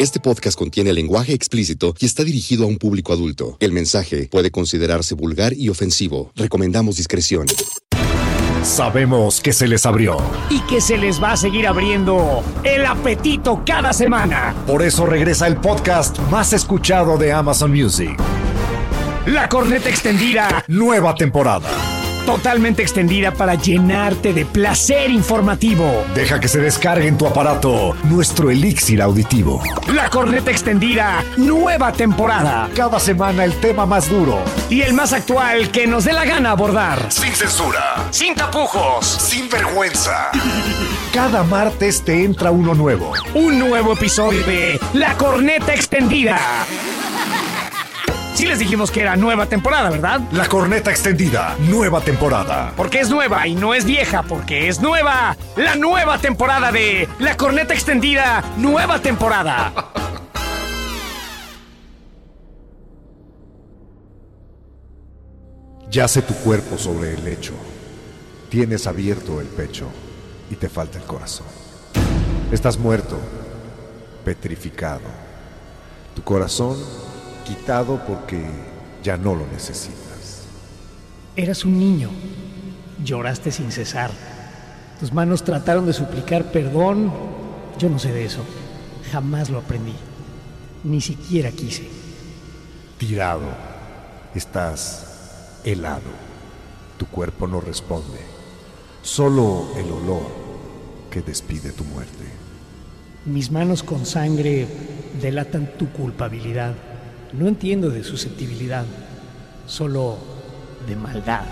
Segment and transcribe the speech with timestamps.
[0.00, 3.58] Este podcast contiene lenguaje explícito y está dirigido a un público adulto.
[3.60, 6.32] El mensaje puede considerarse vulgar y ofensivo.
[6.36, 7.46] Recomendamos discreción.
[8.62, 10.16] Sabemos que se les abrió.
[10.48, 14.54] y que se les va a seguir abriendo el apetito cada semana.
[14.66, 18.18] Por eso regresa el podcast más escuchado de Amazon Music.
[19.26, 21.68] La corneta extendida, Nueva temporada.
[22.30, 26.04] Totalmente extendida para llenarte de placer informativo.
[26.14, 29.60] Deja que se descargue en tu aparato nuestro elixir auditivo.
[29.92, 32.70] La corneta extendida, nueva temporada.
[32.76, 34.38] Cada semana el tema más duro.
[34.68, 37.10] Y el más actual que nos dé la gana abordar.
[37.10, 37.96] Sin censura.
[38.12, 39.06] Sin tapujos.
[39.06, 40.30] Sin vergüenza.
[41.12, 43.12] Cada martes te entra uno nuevo.
[43.34, 46.38] Un nuevo episodio de La corneta extendida.
[48.34, 50.20] Sí les dijimos que era nueva temporada, ¿verdad?
[50.32, 51.56] La corneta extendida.
[51.60, 52.72] Nueva temporada.
[52.76, 55.36] Porque es nueva y no es vieja, porque es nueva.
[55.56, 59.72] La nueva temporada de La Corneta Extendida, nueva temporada.
[65.90, 67.54] Yace tu cuerpo sobre el lecho.
[68.48, 69.88] Tienes abierto el pecho
[70.50, 71.46] y te falta el corazón.
[72.52, 73.18] Estás muerto,
[74.24, 75.00] petrificado.
[76.14, 76.76] Tu corazón
[77.50, 78.40] quitado porque
[79.02, 80.44] ya no lo necesitas.
[81.34, 82.10] Eras un niño.
[83.04, 84.10] Lloraste sin cesar.
[85.00, 87.12] Tus manos trataron de suplicar perdón.
[87.78, 88.44] Yo no sé de eso.
[89.10, 89.94] Jamás lo aprendí.
[90.84, 91.88] Ni siquiera quise.
[92.98, 93.48] Tirado,
[94.34, 96.10] estás helado.
[96.98, 98.20] Tu cuerpo no responde.
[99.02, 100.28] Solo el olor
[101.10, 102.26] que despide tu muerte.
[103.24, 104.68] Mis manos con sangre
[105.20, 106.89] delatan tu culpabilidad.
[107.32, 108.84] No entiendo de susceptibilidad,
[109.66, 110.18] solo
[110.86, 111.44] de maldad.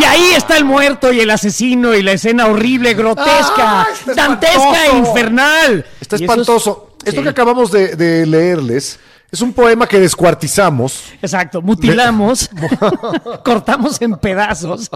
[0.00, 4.14] Y ahí está el muerto y el asesino y la escena horrible, grotesca, ¡Ah, está
[4.14, 4.98] dantesca e espantoso!
[5.08, 5.86] infernal.
[6.00, 6.84] Está eso es- espantoso.
[7.04, 7.22] Esto Sí.
[7.22, 8.98] que acabamos de, de leerles
[9.30, 11.02] es un poema que descuartizamos.
[11.20, 12.48] Exacto, mutilamos,
[13.44, 14.90] cortamos en pedazos.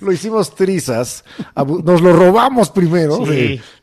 [0.00, 1.24] Lo hicimos trizas.
[1.56, 3.36] Nos lo robamos primero Sí, de,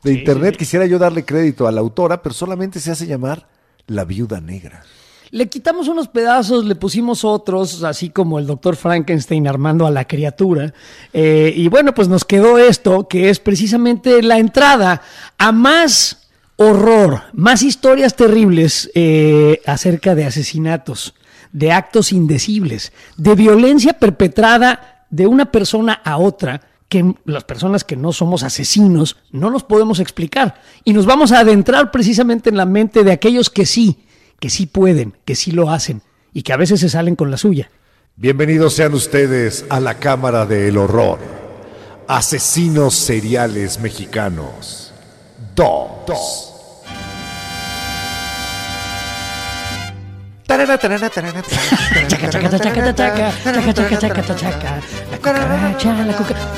[0.03, 0.53] de sí, internet.
[0.53, 0.59] sí.
[0.59, 3.47] Quisiera yo darle crédito a la autora, pero solamente se hace llamar
[3.87, 4.83] La Viuda Negra.
[5.31, 10.05] Le quitamos unos pedazos, le pusimos otros, así como el doctor Frankenstein armando a la
[10.05, 10.73] criatura.
[11.11, 15.01] Eh, y bueno, pues nos quedó esto, que es precisamente la entrada
[15.37, 16.24] a más
[16.57, 21.15] horror, más historias terribles eh, acerca de asesinatos,
[21.51, 27.95] de actos indecibles, de violencia perpetrada de una persona a otra que las personas que
[27.95, 30.61] no somos asesinos no nos podemos explicar.
[30.83, 34.05] Y nos vamos a adentrar precisamente en la mente de aquellos que sí,
[34.39, 36.01] que sí pueden, que sí lo hacen
[36.33, 37.69] y que a veces se salen con la suya.
[38.17, 41.19] Bienvenidos sean ustedes a la Cámara del Horror.
[42.07, 44.84] Asesinos seriales mexicanos.
[45.55, 46.05] dos.
[46.05, 46.54] dos.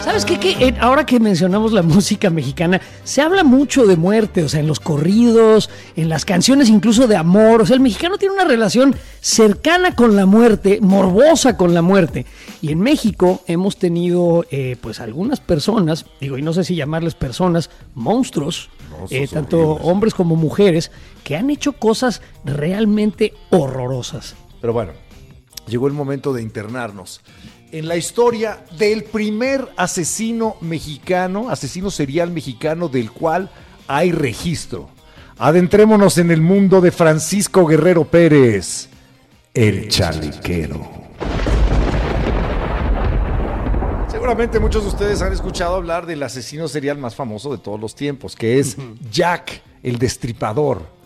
[0.03, 0.37] ¿Sabes qué?
[0.39, 4.59] Que eh, ahora que mencionamos la música mexicana, se habla mucho de muerte, o sea,
[4.59, 7.61] en los corridos, en las canciones incluso de amor.
[7.61, 12.25] O sea, el mexicano tiene una relación cercana con la muerte, morbosa con la muerte.
[12.61, 17.15] Y en México hemos tenido, eh, pues, algunas personas, digo, y no sé si llamarles
[17.15, 18.69] personas, monstruos,
[19.09, 20.91] eh, tanto hombres como mujeres,
[21.23, 23.76] que han hecho cosas realmente horrorosas.
[24.59, 24.93] Pero bueno,
[25.67, 27.21] llegó el momento de internarnos.
[27.71, 33.49] En la historia del primer asesino mexicano, asesino serial mexicano del cual
[33.87, 34.89] hay registro.
[35.37, 38.89] Adentrémonos en el mundo de Francisco Guerrero Pérez,
[39.53, 40.97] el chalequero.
[44.07, 47.95] Seguramente muchos de ustedes han escuchado hablar del asesino serial más famoso de todos los
[47.95, 48.77] tiempos, que es
[49.11, 50.96] Jack el Destripador,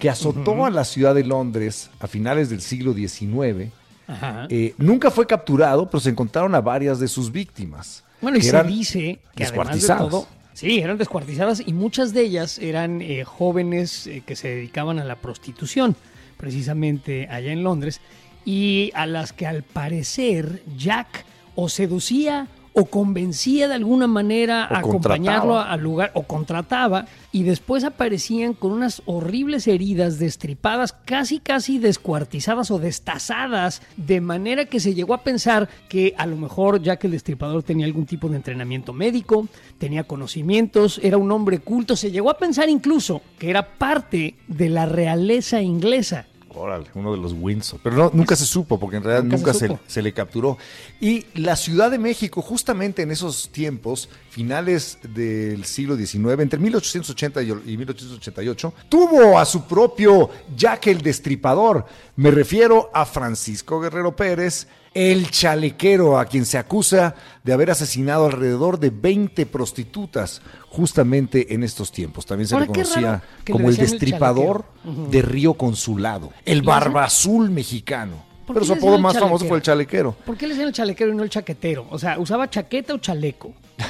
[0.00, 3.70] que azotó a la ciudad de Londres a finales del siglo XIX.
[4.08, 4.46] Ajá.
[4.48, 8.02] Eh, nunca fue capturado, pero se encontraron a varias de sus víctimas.
[8.20, 10.08] Bueno, y se dice que además de descuartizadas.
[10.08, 14.98] todo, sí, eran descuartizadas y muchas de ellas eran eh, jóvenes eh, que se dedicaban
[14.98, 15.94] a la prostitución,
[16.38, 18.00] precisamente allá en Londres,
[18.44, 21.24] y a las que al parecer Jack
[21.54, 27.42] o seducía o convencía de alguna manera O a acompañarlo al lugar o contrataba y
[27.42, 34.80] después aparecían con unas horribles heridas destripadas, casi casi descuartizadas o destazadas, de manera que
[34.80, 38.28] se llegó a pensar que a lo mejor ya que el destripador tenía algún tipo
[38.28, 43.50] de entrenamiento médico, tenía conocimientos, era un hombre culto, se llegó a pensar incluso que
[43.50, 46.26] era parte de la realeza inglesa.
[46.54, 47.78] Órale, uno de los Windsor.
[47.82, 50.58] Pero no, nunca se supo, porque en realidad Nunca nunca, se se, se le capturó.
[51.00, 57.42] Y la Ciudad de México, justamente en esos tiempos, finales del siglo XIX, entre 1880
[57.42, 61.86] y y 1888, tuvo a su propio Jack el Destripador.
[62.20, 68.26] Me refiero a Francisco Guerrero Pérez, el chalequero, a quien se acusa de haber asesinado
[68.26, 72.26] alrededor de 20 prostitutas justamente en estos tiempos.
[72.26, 77.48] También se Ahora, le conocía le como el destripador de Río Consulado, el barba azul
[77.48, 78.22] mexicano.
[78.44, 80.12] ¿Por Pero su apodo más famoso fue el chalequero.
[80.26, 81.86] ¿Por qué le decían el chalequero y no el chaquetero?
[81.88, 83.54] O sea, ¿usaba chaqueta o chaleco?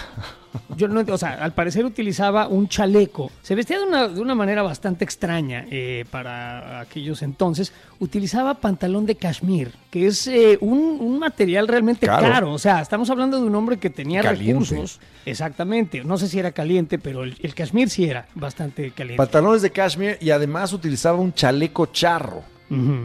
[0.77, 3.31] Yo no, o sea, al parecer utilizaba un chaleco.
[3.43, 7.73] Se vestía de una, de una manera bastante extraña eh, para aquellos entonces.
[7.99, 12.27] Utilizaba pantalón de cashmere, que es eh, un, un material realmente Caro.
[12.29, 12.53] caro.
[12.53, 14.65] O sea, estamos hablando de un hombre que tenía Caliente.
[14.65, 15.01] recursos.
[15.27, 16.03] Exactamente.
[16.05, 19.19] No sé si era caliente, pero el, el cashmere sí era bastante caliente.
[19.19, 22.43] Pantalones de cashmere y además utilizaba un chaleco charro.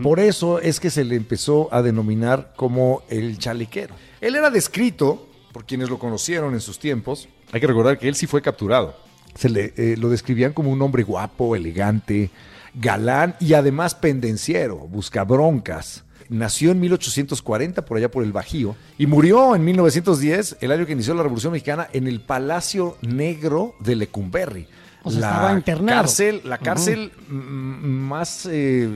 [0.04, 3.96] Por eso es que se le empezó a denominar como el chalequero.
[4.22, 8.16] Él era descrito, por quienes lo conocieron en sus tiempos, hay que recordar que él
[8.16, 8.98] sí fue capturado.
[9.34, 12.30] Se le, eh, lo describían como un hombre guapo, elegante,
[12.74, 16.04] galán y además pendenciero, buscabroncas.
[16.28, 20.92] Nació en 1840 por allá por el Bajío y murió en 1910, el año que
[20.92, 24.68] inició la Revolución Mexicana, en el Palacio Negro de Lecumberri.
[25.04, 26.02] O sea, estaba internado.
[26.02, 28.90] Cárcel, la cárcel más eh,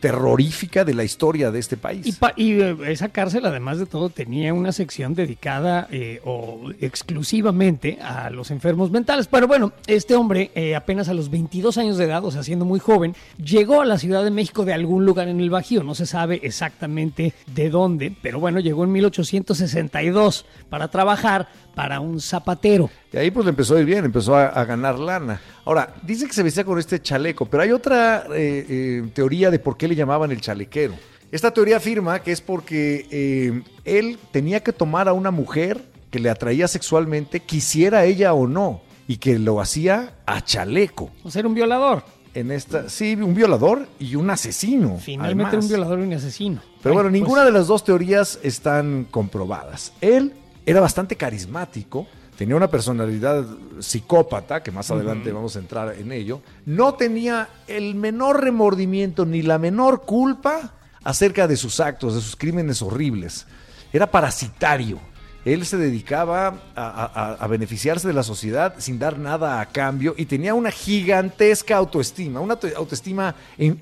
[0.00, 2.18] terrorífica de la historia de este país.
[2.36, 8.30] Y, eh, esa cárcel, además de todo, tenía una sección dedicada eh, o exclusivamente a
[8.30, 9.26] los enfermos mentales.
[9.26, 12.64] Pero bueno, este hombre, eh, apenas a los 22 años de edad, o sea, siendo
[12.64, 15.82] muy joven, llegó a la Ciudad de México de algún lugar en el Bajío.
[15.82, 21.48] No se sabe exactamente de dónde, pero bueno, llegó en 1862 para trabajar
[21.78, 22.90] para un zapatero.
[23.12, 25.40] Y ahí pues le empezó a ir bien, empezó a, a ganar lana.
[25.64, 29.60] Ahora, dice que se vestía con este chaleco, pero hay otra eh, eh, teoría de
[29.60, 30.94] por qué le llamaban el chalequero.
[31.30, 35.80] Esta teoría afirma que es porque eh, él tenía que tomar a una mujer
[36.10, 41.10] que le atraía sexualmente, quisiera ella o no, y que lo hacía a chaleco.
[41.22, 42.02] O sea, era un violador.
[42.34, 44.98] En esta, sí, un violador y un asesino.
[44.98, 45.64] Finalmente además.
[45.64, 46.60] un violador y un asesino.
[46.82, 49.92] Pero bueno, pues, ninguna de las dos teorías están comprobadas.
[50.00, 50.32] Él
[50.70, 52.06] era bastante carismático,
[52.36, 53.44] tenía una personalidad
[53.80, 56.40] psicópata, que más adelante vamos a entrar en ello.
[56.66, 60.74] No tenía el menor remordimiento ni la menor culpa
[61.04, 63.46] acerca de sus actos, de sus crímenes horribles.
[63.92, 64.98] Era parasitario.
[65.44, 70.14] Él se dedicaba a, a- a beneficiarse de la sociedad sin dar nada a cambio
[70.18, 73.78] y tenía una gigantesca autoestima, una auto- autoestima in-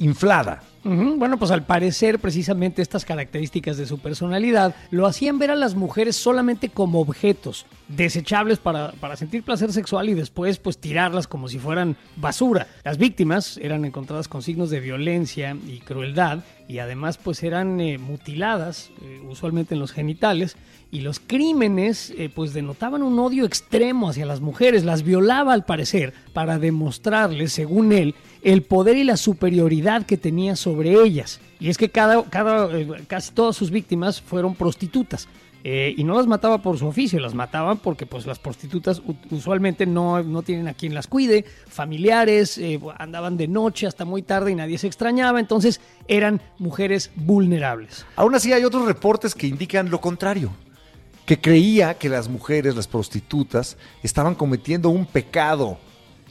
[0.87, 5.75] Bueno, pues al parecer precisamente estas características de su personalidad lo hacían ver a las
[5.75, 11.49] mujeres solamente como objetos desechables para, para sentir placer sexual y después pues tirarlas como
[11.49, 12.69] si fueran basura.
[12.85, 17.99] Las víctimas eran encontradas con signos de violencia y crueldad y además pues eran eh,
[17.99, 20.57] mutiladas eh, usualmente en los genitales
[20.91, 25.65] y los crímenes eh, pues denotaban un odio extremo hacia las mujeres, las violaba al
[25.65, 31.41] parecer para demostrarles, según él, el poder y la superioridad que tenía sobre ellas.
[31.59, 35.29] Y es que cada, cada, eh, casi todas sus víctimas fueron prostitutas.
[35.69, 39.03] Eh, y no las mataba por su oficio, las mataban porque pues las prostitutas
[39.33, 44.23] usualmente no, no tienen a quien las cuide, familiares, eh, andaban de noche hasta muy
[44.23, 48.07] tarde y nadie se extrañaba, entonces eran mujeres vulnerables.
[48.15, 50.53] Aún así hay otros reportes que indican lo contrario,
[51.25, 55.79] que creía que las mujeres, las prostitutas, estaban cometiendo un pecado,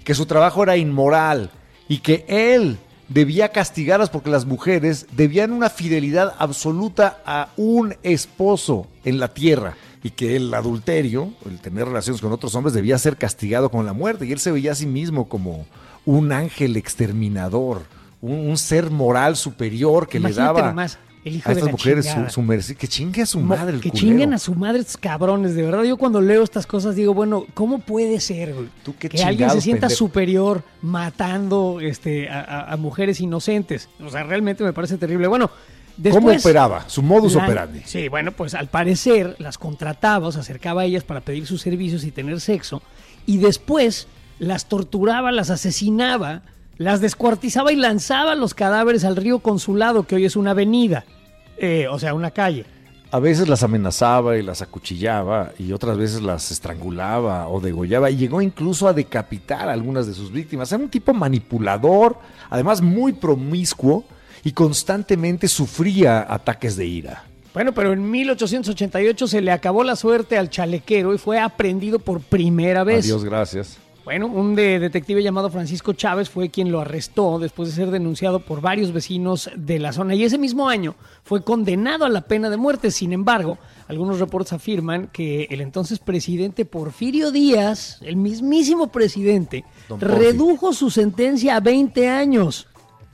[0.05, 1.51] que su trabajo era inmoral
[1.89, 8.87] y que él debía castigarlas porque las mujeres debían una fidelidad absoluta a un esposo
[9.03, 13.17] en la tierra y que el adulterio, el tener relaciones con otros hombres, debía ser
[13.17, 14.25] castigado con la muerte.
[14.25, 15.65] Y él se veía a sí mismo como
[16.05, 17.81] un ángel exterminador,
[18.21, 21.65] un, un ser moral superior que Imagínate le daba nomás, el hijo a de estas
[21.65, 22.29] la mujeres su, chingada.
[22.29, 22.77] su merced.
[22.77, 24.07] Que chingue a su madre el que culero.
[24.07, 25.83] chinguen a su madre estos cabrones, de verdad.
[25.83, 28.67] Yo cuando leo estas cosas digo, bueno, ¿cómo puede ser güey?
[28.83, 29.97] Tú qué que alguien se sienta pendejo.
[29.97, 33.89] superior matando este, a, a- a mujeres inocentes?
[34.05, 35.27] O sea, realmente me parece terrible.
[35.27, 35.49] Bueno,
[35.97, 36.23] después...
[36.23, 36.87] ¿Cómo operaba?
[36.87, 37.81] Su modus la- operandi.
[37.85, 41.61] Sí, bueno, pues al parecer las contrataba, o se acercaba a ellas para pedir sus
[41.61, 42.81] servicios y tener sexo,
[43.25, 46.43] y después las torturaba, las asesinaba,
[46.77, 51.05] las descuartizaba y lanzaba los cadáveres al río Consulado, que hoy es una avenida,
[51.57, 52.65] eh, o sea, una calle.
[53.11, 58.17] A veces las amenazaba y las acuchillaba y otras veces las estrangulaba o degollaba y
[58.17, 60.71] llegó incluso a decapitar a algunas de sus víctimas.
[60.71, 62.17] Era un tipo manipulador,
[62.49, 64.03] además muy promiscuo
[64.43, 67.23] y constantemente sufría ataques de ira.
[67.53, 72.19] Bueno, pero en 1888 se le acabó la suerte al chalequero y fue aprendido por
[72.19, 73.05] primera vez.
[73.05, 73.77] Adiós, gracias.
[74.05, 78.39] Bueno, un de detective llamado Francisco Chávez fue quien lo arrestó después de ser denunciado
[78.39, 80.93] por varios vecinos de la zona y ese mismo año
[81.23, 82.91] fue condenado a la pena de muerte.
[82.91, 83.57] Sin embargo,
[83.87, 89.65] algunos reportes afirman que el entonces presidente Porfirio Díaz, el mismísimo presidente,
[89.99, 92.67] redujo su sentencia a 20 años.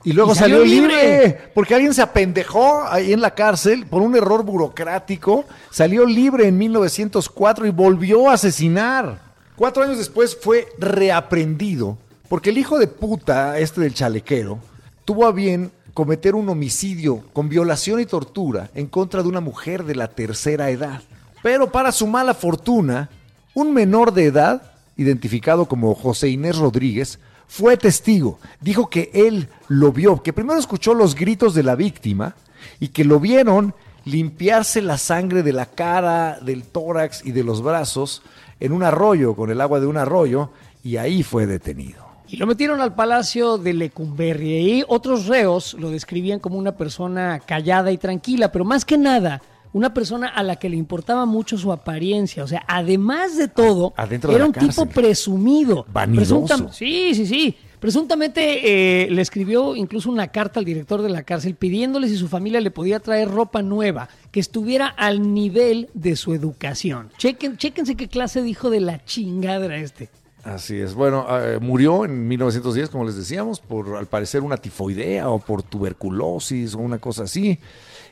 [0.04, 1.52] Y luego salió, libre.
[1.54, 6.58] porque alguien se apendejó ahí en la cárcel por un error burocrático, salió libre en
[6.58, 9.31] 1904 y volvió a asesinar.
[9.56, 14.58] Cuatro años después fue reaprendido porque el hijo de puta, este del chalequero,
[15.04, 19.84] tuvo a bien cometer un homicidio con violación y tortura en contra de una mujer
[19.84, 21.02] de la tercera edad.
[21.42, 23.10] Pero para su mala fortuna,
[23.52, 28.38] un menor de edad, identificado como José Inés Rodríguez, fue testigo.
[28.62, 32.34] Dijo que él lo vio, que primero escuchó los gritos de la víctima
[32.80, 33.74] y que lo vieron
[34.06, 38.22] limpiarse la sangre de la cara, del tórax y de los brazos
[38.62, 40.50] en un arroyo, con el agua de un arroyo,
[40.84, 42.06] y ahí fue detenido.
[42.28, 47.40] Y lo metieron al palacio de Lecumberri y otros reos lo describían como una persona
[47.44, 49.42] callada y tranquila, pero más que nada,
[49.72, 52.44] una persona a la que le importaba mucho su apariencia.
[52.44, 53.94] O sea, además de todo,
[54.30, 55.84] era un tipo presumido.
[55.92, 56.72] Vanidoso.
[56.72, 57.56] Sí, sí, sí.
[57.82, 62.28] Presuntamente eh, le escribió incluso una carta al director de la cárcel pidiéndole si su
[62.28, 67.10] familia le podía traer ropa nueva, que estuviera al nivel de su educación.
[67.18, 70.10] Chequen, qué clase dijo de la chingada este.
[70.44, 70.94] Así es.
[70.94, 75.64] Bueno, eh, murió en 1910, como les decíamos, por al parecer una tifoidea o por
[75.64, 77.58] tuberculosis o una cosa así.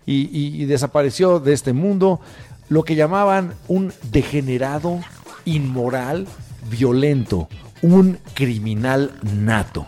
[0.05, 2.21] y desapareció de este mundo
[2.69, 4.99] lo que llamaban un degenerado,
[5.45, 6.27] inmoral,
[6.69, 7.49] violento,
[7.83, 9.87] un criminal nato.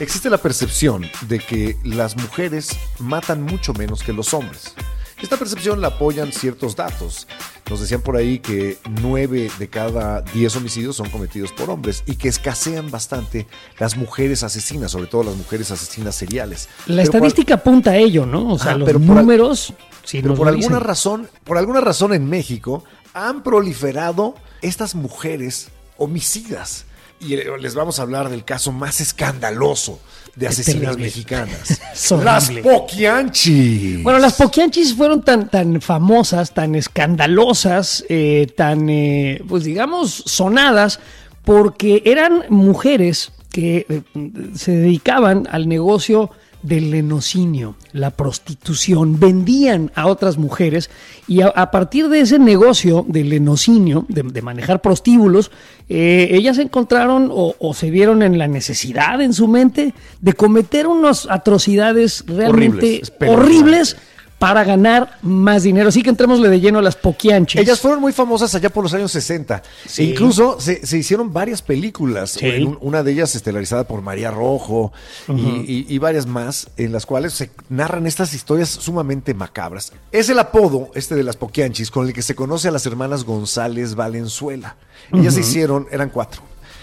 [0.00, 4.74] Existe la percepción de que las mujeres matan mucho menos que los hombres.
[5.22, 7.28] Esta percepción la apoyan ciertos datos.
[7.70, 12.16] Nos decían por ahí que 9 de cada 10 homicidios son cometidos por hombres y
[12.16, 13.46] que escasean bastante
[13.78, 16.68] las mujeres asesinas, sobre todo las mujeres asesinas seriales.
[16.86, 18.52] La estadística apunta a ello, ¿no?
[18.52, 19.72] O sea, los números
[20.10, 26.86] pero por alguna razón, por alguna razón en México han proliferado estas mujeres homicidas.
[27.20, 30.00] Y les vamos a hablar del caso más escandaloso
[30.36, 31.80] de asesinas mexicanas.
[32.24, 34.02] las Poquianchis.
[34.02, 41.00] Bueno, las Poquianchis fueron tan, tan famosas, tan escandalosas, eh, tan, eh, pues digamos, sonadas,
[41.44, 44.02] porque eran mujeres que eh,
[44.54, 46.30] se dedicaban al negocio
[46.62, 50.90] del lenocinio, la prostitución, vendían a otras mujeres
[51.26, 55.50] y a, partir de ese negocio del lenocinio, de, manejar prostíbulos,
[55.88, 60.86] eh, ellas encontraron o, o, se vieron en la necesidad en su mente de cometer
[60.86, 63.96] unas atrocidades realmente horribles
[64.42, 65.90] para ganar más dinero.
[65.90, 67.62] Así que entrémosle de lleno a las poquianches.
[67.62, 69.62] Ellas fueron muy famosas allá por los años 60.
[69.98, 72.40] E incluso se, hicieron varias películas.
[72.80, 74.92] una de ellas estelarizada por María Rojo
[75.28, 79.92] y, varias más, en las cuales se narran estas historias sumamente macabras.
[80.10, 83.22] Es el apodo, este de las poquianchis, con el que se conoce a las hermanas
[83.22, 84.74] González Valenzuela.
[85.12, 86.42] Ellas se hicieron, eran cuatro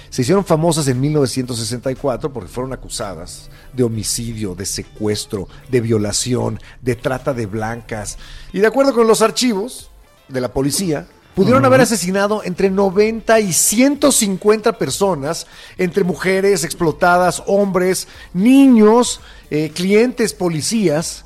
[0.09, 6.95] se hicieron famosas en 1964 porque fueron acusadas de homicidio, de secuestro, de violación, de
[6.95, 8.17] trata de blancas.
[8.53, 9.89] Y de acuerdo con los archivos
[10.27, 15.47] de la policía, pudieron haber asesinado entre 90 y 150 personas,
[15.77, 21.23] entre mujeres explotadas, hombres, niños, eh, clientes, policías,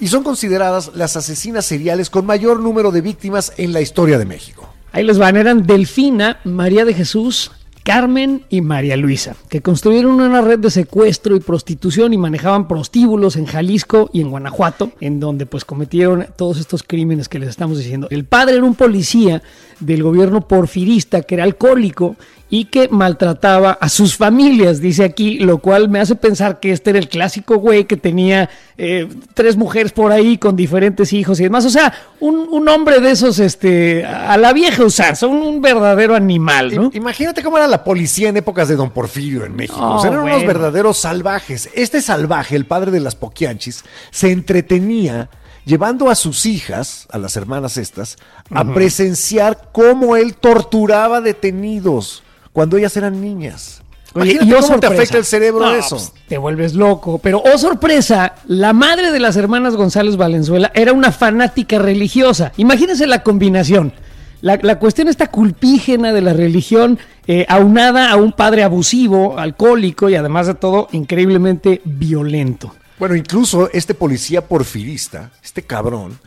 [0.00, 4.24] y son consideradas las asesinas seriales con mayor número de víctimas en la historia de
[4.24, 4.68] México.
[4.92, 7.52] Ahí les van, eran Delfina, María de Jesús,
[7.84, 13.36] Carmen y María Luisa, que construyeron una red de secuestro y prostitución y manejaban prostíbulos
[13.36, 17.76] en Jalisco y en Guanajuato, en donde pues cometieron todos estos crímenes que les estamos
[17.76, 18.08] diciendo.
[18.10, 19.42] El padre era un policía
[19.80, 22.16] del gobierno porfirista que era alcohólico
[22.50, 26.90] y que maltrataba a sus familias, dice aquí, lo cual me hace pensar que este
[26.90, 31.42] era el clásico güey que tenía eh, tres mujeres por ahí con diferentes hijos y
[31.42, 31.64] demás.
[31.64, 36.74] O sea, un, hombre de esos este, a la vieja usar, son un verdadero animal,
[36.74, 36.90] ¿no?
[36.94, 39.80] Imagínate cómo era la policía en épocas de Don Porfirio en México.
[39.80, 41.68] o sea, eran unos verdaderos salvajes.
[41.74, 45.28] Este salvaje, el padre de las Poquianchis, se entretenía
[45.64, 48.16] llevando a sus hijas, a las hermanas estas,
[48.50, 53.82] a presenciar cómo él torturaba detenidos cuando ellas eran niñas.
[54.16, 54.94] Oye, Imagínate y oh, cómo te sorpresa.
[54.94, 55.96] afecta el cerebro No, eso.
[55.96, 57.18] pues, te vuelves loco.
[57.18, 62.52] Pero, oh sorpresa, la madre de las hermanas González Valenzuela era una fanática religiosa.
[62.56, 63.92] Imagínense la combinación.
[64.40, 70.08] La, la cuestión está culpígena de la religión, eh, aunada a un padre abusivo, alcohólico
[70.10, 72.72] y además de todo, increíblemente violento.
[73.04, 76.18] Bueno, incluso este policía porfirista, este cabrón,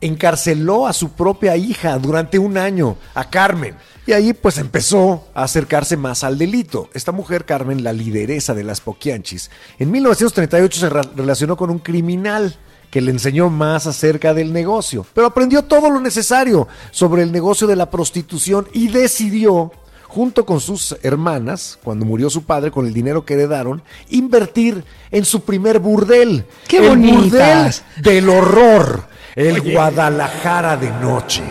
[0.00, 3.74] encarceló a su propia hija durante un año, a Carmen.
[4.06, 6.88] Y ahí pues empezó a acercarse más al delito.
[6.94, 12.56] Esta mujer, Carmen, la lideresa de las Poquianchis, en 1938 se relacionó con un criminal
[12.90, 17.66] que le enseñó más acerca del negocio, pero aprendió todo lo necesario sobre el negocio
[17.66, 19.70] de la prostitución y decidió
[20.12, 25.24] junto con sus hermanas, cuando murió su padre, con el dinero que heredaron, invertir en
[25.24, 26.44] su primer burdel.
[26.68, 27.82] ¡Qué el bonitas!
[27.96, 29.04] burdel del horror,
[29.34, 31.42] el Guadalajara de noche.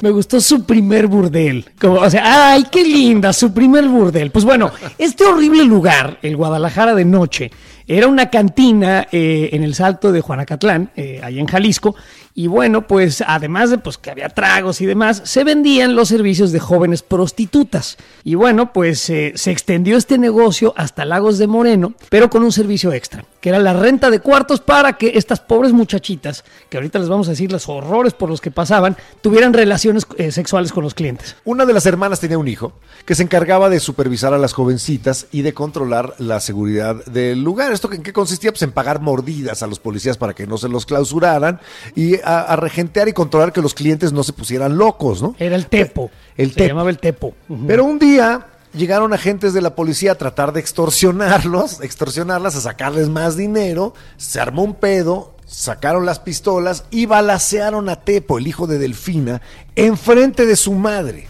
[0.00, 1.66] Me gustó su primer burdel.
[1.78, 4.30] Como, o sea, ay, qué linda, su primer burdel.
[4.30, 7.50] Pues bueno, este horrible lugar, el Guadalajara de noche,
[7.86, 11.94] era una cantina eh, en el Salto de Juanacatlán, eh, allá en Jalisco.
[12.38, 16.52] Y bueno, pues además de pues, que había tragos y demás, se vendían los servicios
[16.52, 17.96] de jóvenes prostitutas.
[18.22, 22.52] Y bueno, pues eh, se extendió este negocio hasta Lagos de Moreno, pero con un
[22.52, 27.00] servicio extra, que era la renta de cuartos para que estas pobres muchachitas, que ahorita
[27.00, 30.84] les vamos a decir los horrores por los que pasaban, tuvieran relaciones eh, sexuales con
[30.84, 31.34] los clientes.
[31.44, 32.72] Una de las hermanas tenía un hijo
[33.04, 37.72] que se encargaba de supervisar a las jovencitas y de controlar la seguridad del lugar.
[37.72, 38.52] ¿Esto en qué consistía?
[38.52, 41.58] Pues en pagar mordidas a los policías para que no se los clausuraran
[41.96, 45.34] y a, a regentear y controlar que los clientes no se pusieran locos, ¿no?
[45.38, 46.10] Era el Tepo.
[46.36, 46.68] El se Tepo.
[46.68, 47.34] llamaba el Tepo.
[47.66, 53.08] Pero un día llegaron agentes de la policía a tratar de extorsionarlos, extorsionarlas, a sacarles
[53.08, 58.66] más dinero, se armó un pedo, sacaron las pistolas y balacearon a Tepo, el hijo
[58.66, 59.40] de Delfina,
[59.74, 61.28] enfrente de su madre.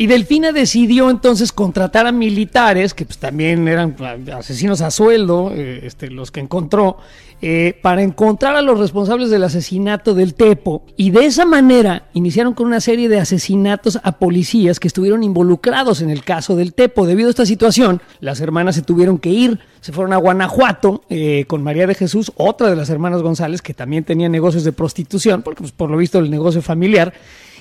[0.00, 3.94] Y Delfina decidió entonces contratar a militares, que pues también eran
[4.34, 6.96] asesinos a sueldo, eh, este, los que encontró,
[7.42, 10.86] eh, para encontrar a los responsables del asesinato del Tepo.
[10.96, 16.00] Y de esa manera iniciaron con una serie de asesinatos a policías que estuvieron involucrados
[16.00, 17.06] en el caso del Tepo.
[17.06, 21.44] Debido a esta situación, las hermanas se tuvieron que ir, se fueron a Guanajuato eh,
[21.46, 25.42] con María de Jesús, otra de las hermanas González, que también tenía negocios de prostitución,
[25.42, 27.12] porque pues, por lo visto el negocio familiar.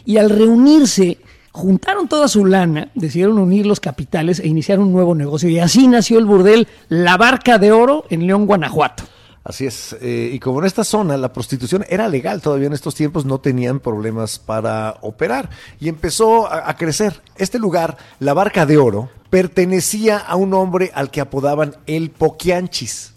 [0.05, 1.17] Y al reunirse
[1.51, 5.49] juntaron toda su lana, decidieron unir los capitales e iniciar un nuevo negocio.
[5.49, 9.03] Y así nació el burdel La Barca de Oro en León, Guanajuato.
[9.43, 12.93] Así es, eh, y como en esta zona la prostitución era legal todavía en estos
[12.93, 17.21] tiempos, no tenían problemas para operar y empezó a, a crecer.
[17.35, 23.13] Este lugar, la Barca de Oro, pertenecía a un hombre al que apodaban el Poquianchis.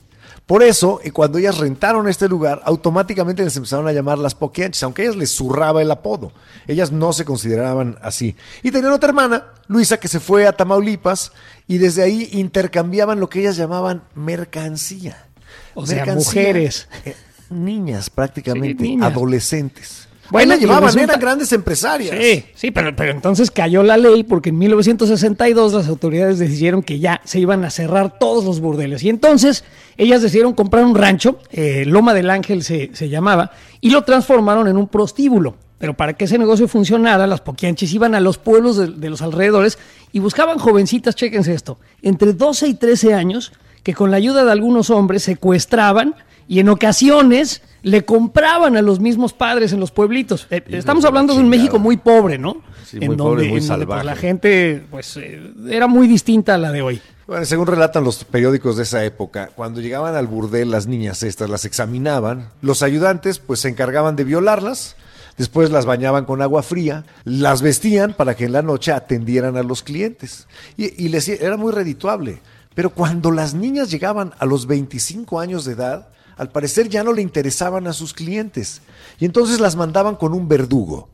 [0.53, 4.83] Por eso, eh, cuando ellas rentaron este lugar, automáticamente les empezaron a llamar las Poquianchis,
[4.83, 6.31] aunque a ellas les zurraba el apodo.
[6.67, 8.37] Ellas no se consideraban así.
[8.63, 11.33] Y tenían otra hermana, Luisa, que se fue a Tamaulipas
[11.67, 15.25] y desde ahí intercambiaban lo que ellas llamaban mercancía.
[15.73, 16.87] O sea, mujeres.
[17.07, 17.17] eh,
[17.49, 19.11] niñas prácticamente, Sí, niñas.
[19.11, 20.02] adolescentes.
[20.33, 22.17] Bueno, llevaban, resulta- eran grandes empresarias.
[22.21, 26.99] Sí, sí, pero, pero entonces cayó la ley porque en 1962 las autoridades decidieron que
[26.99, 29.03] ya se iban a cerrar todos los burdeles.
[29.03, 29.65] Y entonces
[29.97, 34.67] ellas decidieron comprar un rancho, eh, Loma del Ángel se, se llamaba, y lo transformaron
[34.69, 35.57] en un prostíbulo.
[35.79, 39.21] Pero para que ese negocio funcionara, las poquianchis iban a los pueblos de, de los
[39.21, 39.79] alrededores
[40.13, 44.53] y buscaban jovencitas, chéquense esto, entre 12 y 13 años, que con la ayuda de
[44.53, 46.15] algunos hombres secuestraban
[46.49, 50.47] y en ocasiones le compraban a los mismos padres en los pueblitos.
[50.51, 51.49] Eh, estamos hablando de un.
[51.49, 52.63] México muy pobre, ¿no?
[52.85, 54.05] Sí, muy pobre, muy en donde, pues, salvaje.
[54.05, 57.01] la gente pues eh, era muy distinta a la de hoy.
[57.27, 61.49] Bueno, según relatan los periódicos de esa época, cuando llegaban al burdel las niñas estas
[61.49, 64.97] las examinaban, los ayudantes pues se encargaban de violarlas,
[65.39, 69.63] después las bañaban con agua fría, las vestían para que en la noche atendieran a
[69.63, 72.41] los clientes y, y les era muy redituable.
[72.75, 76.09] Pero cuando las niñas llegaban a los 25 años de edad,
[76.43, 78.83] al parecer ya no le interesaban a sus clientes
[79.19, 81.09] y entonces las mandaban con un verdugo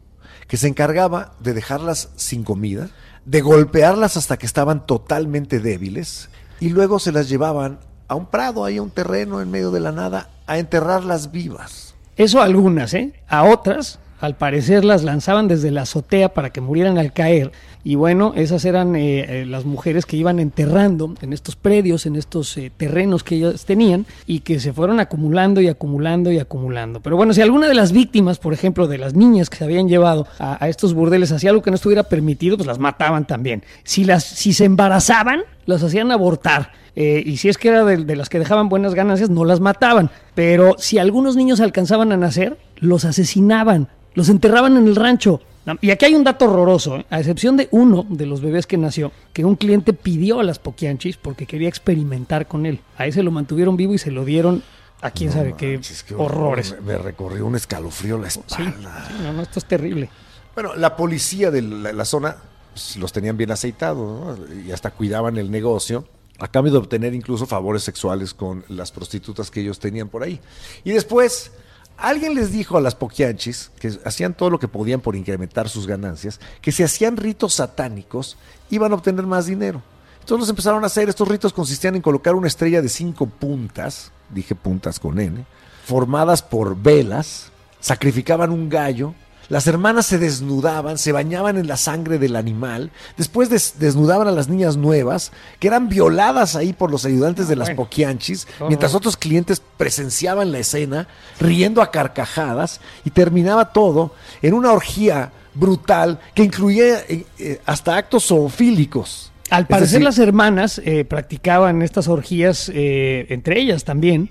[0.49, 2.89] que se encargaba de dejarlas sin comida,
[3.27, 8.65] de golpearlas hasta que estaban totalmente débiles y luego se las llevaban a un prado,
[8.65, 11.95] ahí a un terreno en medio de la nada, a enterrarlas vivas.
[12.17, 13.13] Eso a algunas, ¿eh?
[13.29, 17.53] A otras, al parecer, las lanzaban desde la azotea para que murieran al caer.
[17.89, 22.17] Y bueno, esas eran eh, eh, las mujeres que iban enterrando en estos predios, en
[22.17, 27.01] estos eh, terrenos que ellas tenían y que se fueron acumulando y acumulando y acumulando.
[27.01, 29.89] Pero bueno, si alguna de las víctimas, por ejemplo, de las niñas que se habían
[29.89, 33.65] llevado a, estos burdeles hacía algo que no estuviera permitido, pues las mataban también.
[33.85, 36.73] Si, las, si se embarazaban, las hacían abortar.
[36.95, 40.11] Eh, y si es que era de las que dejaban buenas ganancias, no las mataban.
[40.35, 45.41] Pero si algunos niños alcanzaban a nacer, los asesinaban, los enterraban en el rancho.
[45.81, 47.07] Y aquí hay un dato horroroso, ¿eh?
[47.11, 50.59] a excepción de uno de los bebés que nació, que un cliente pidió a las
[50.59, 52.81] poquianchis porque quería experimentar con él.
[52.97, 54.63] A ese lo mantuvieron vivo y se lo dieron
[55.01, 55.81] a quién sabe qué,
[56.17, 56.75] horrores.
[56.83, 59.07] Me, recorrió un escalofrío la espalda.
[59.09, 60.11] Sí, no, no, esto es terrible.
[60.55, 62.37] Bueno, la policía de la, zona
[62.73, 67.47] pues, los tenían bien aceitados y hasta cuidaban el negocio a cambio de obtener incluso
[67.47, 70.41] favores sexuales con las prostitutas que ellos tenían por ahí.
[70.85, 71.53] Y después,
[71.99, 75.87] alguien les dijo a las poquianchis, que hacían todo lo que podían por incrementar sus
[75.87, 78.37] ganancias, que si hacían ritos satánicos,
[78.71, 79.83] iban a obtener más dinero.
[80.21, 81.09] Entonces empezaron a hacer.
[81.09, 85.45] Estos ritos consistían en colocar una estrella de cinco puntas, dije puntas con N,
[85.85, 89.15] formadas por velas, sacrificaban un gallo
[89.49, 94.49] las hermanas se desnudaban, se bañaban en la sangre del animal, después desnudaban a las
[94.49, 99.63] niñas nuevas, que eran violadas ahí por los ayudantes de las poquianchis, mientras otros clientes
[99.77, 101.09] presenciaban la escena,
[101.41, 107.97] riendo a carcajadas, y terminaba todo en una orgía brutal que incluía eh, eh, hasta
[107.97, 109.33] actos zoofílicos.
[109.51, 114.29] Al parecer las hermanas eh, practicaban estas orgías entre ellas también,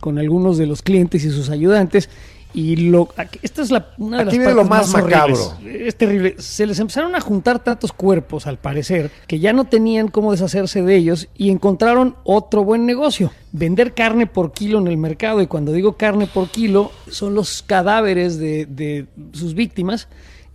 [0.00, 2.10] con algunos de los clientes y sus ayudantes,
[2.54, 3.08] y lo,
[3.42, 5.54] esta es la, una de las partes lo más, macabro.
[5.64, 6.36] Es terrible.
[6.38, 10.82] Se les empezaron a juntar tantos cuerpos, al parecer, que ya no tenían cómo deshacerse
[10.82, 13.30] de ellos y encontraron otro buen negocio.
[13.52, 15.42] Vender carne por kilo en el mercado.
[15.42, 20.08] Y cuando digo carne por kilo, son los cadáveres de, de sus víctimas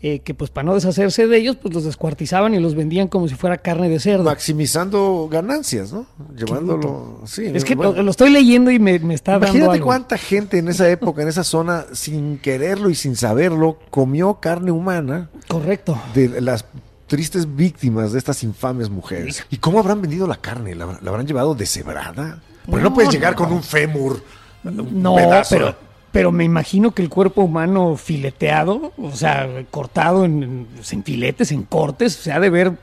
[0.05, 3.29] eh, que pues para no deshacerse de ellos, pues los descuartizaban y los vendían como
[3.29, 4.25] si fuera carne de cerdo.
[4.25, 6.05] Maximizando ganancias, ¿no?
[6.35, 7.21] Llevándolo.
[7.25, 10.67] Sí, es que lo, estoy leyendo y me, me está Imagínate dando cuánta gente en
[10.67, 15.29] esa época, en esa zona, sin quererlo y sin saberlo, comió carne humana.
[15.47, 15.97] Correcto.
[16.13, 16.65] De las
[17.07, 19.45] tristes víctimas de estas infames mujeres.
[19.51, 20.75] ¿Y cómo habrán vendido la carne?
[20.75, 22.41] ¿La, habrán llevado deshebrada?
[22.65, 24.21] Porque no, puedes llegar con un fémur.
[24.63, 25.15] No,
[25.49, 25.73] pero
[26.13, 30.67] pero me imagino que el cuerpo humano fileteado, o sea, cortado en,
[31.03, 32.73] filetes, en cortes, se ha de ver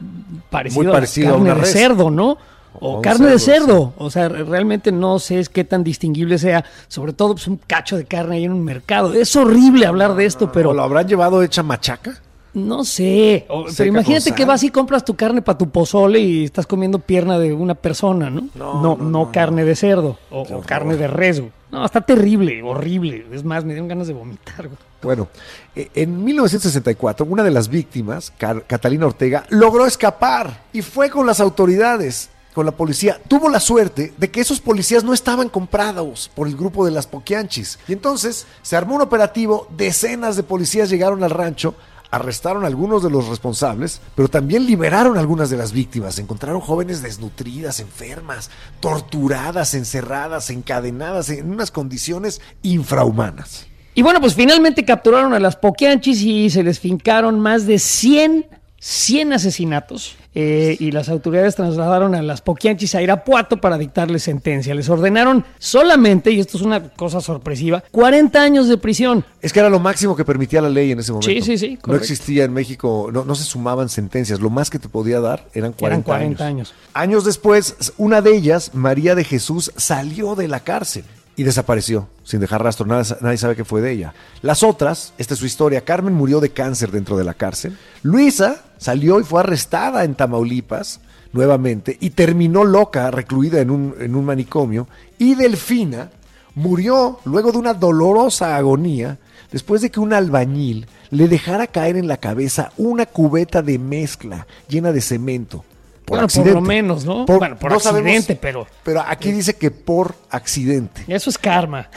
[0.50, 2.36] parecido, a carne de cerdo, ¿no?
[2.80, 3.94] O, carne de cerdo.
[3.98, 6.64] O sea, realmente no sé qué tan distinguible sea.
[6.88, 9.14] Sobre todo, pues un cacho de carne ahí en un mercado.
[9.14, 10.72] Es horrible hablar de esto, pero.
[10.72, 12.20] lo habrán llevado hecha machaca?
[12.52, 16.66] No sé, pero imagínate que vas y compras tu carne para tu pozole y estás
[16.66, 18.48] comiendo pierna de una persona, ¿no?
[18.56, 21.40] No, no, carne de cerdo o, carne de res.
[21.70, 23.26] No, está terrible, horrible.
[23.32, 24.68] Es más, me dieron ganas de vomitar.
[25.02, 25.28] Bueno,
[25.74, 31.40] e, en 1964, una de las víctimas, Catalina Ortega, logró escapar y fue con las
[31.40, 36.48] autoridades con la policía, tuvo la suerte de que esos policías no estaban comprados por
[36.48, 37.78] el grupo de las Poquianchis.
[37.86, 41.76] Y entonces se armó un operativo, decenas de policías llegaron al rancho
[42.10, 46.18] arrestaron algunos de los responsables, pero también liberaron a algunas de las víctimas.
[46.18, 53.66] Encontraron jóvenes desnutridas, enfermas, torturadas, encerradas, encadenadas en unas condiciones infrahumanas.
[53.94, 58.46] Y bueno, pues finalmente capturaron a las Poquianchis y se les fincaron más de 100
[58.80, 64.74] 100 asesinatos eh, y las autoridades trasladaron a las Poquianchis a Irapuato para dictarles sentencia.
[64.74, 69.24] Les ordenaron solamente, y esto es una cosa sorpresiva, 40 años de prisión.
[69.40, 71.30] Es que era lo máximo que permitía la ley en ese momento.
[71.30, 71.78] Sí, sí, sí.
[71.86, 74.40] No existía en México, no, no, se sumaban sentencias.
[74.40, 76.70] Lo más que te podía dar eran 40, eran 40 años.
[76.70, 76.74] años.
[76.94, 81.04] Años después, una de ellas, María de Jesús, salió de la cárcel
[81.40, 82.84] y desapareció, sin dejar rastro.
[82.84, 84.12] Nadie, sabe qué fue de ella.
[84.42, 85.86] Las otras, esta es su historia.
[85.86, 87.78] Carmen murió de cáncer dentro de la cárcel.
[88.02, 91.00] Luisa salió y fue arrestada en Tamaulipas
[91.32, 94.86] nuevamente y terminó loca, recluida en un, en un manicomio.
[95.16, 96.10] Y Delfina
[96.54, 99.16] murió luego de una dolorosa agonía
[99.50, 104.46] después de que un albañil le dejara caer en la cabeza una cubeta de mezcla
[104.68, 105.64] llena de cemento
[106.10, 107.24] bueno, por lo menos, ¿no?
[107.24, 108.66] bueno, por accidente, pero.
[108.82, 111.04] Pero aquí dice que por accidente.
[111.08, 111.88] Eso es karma.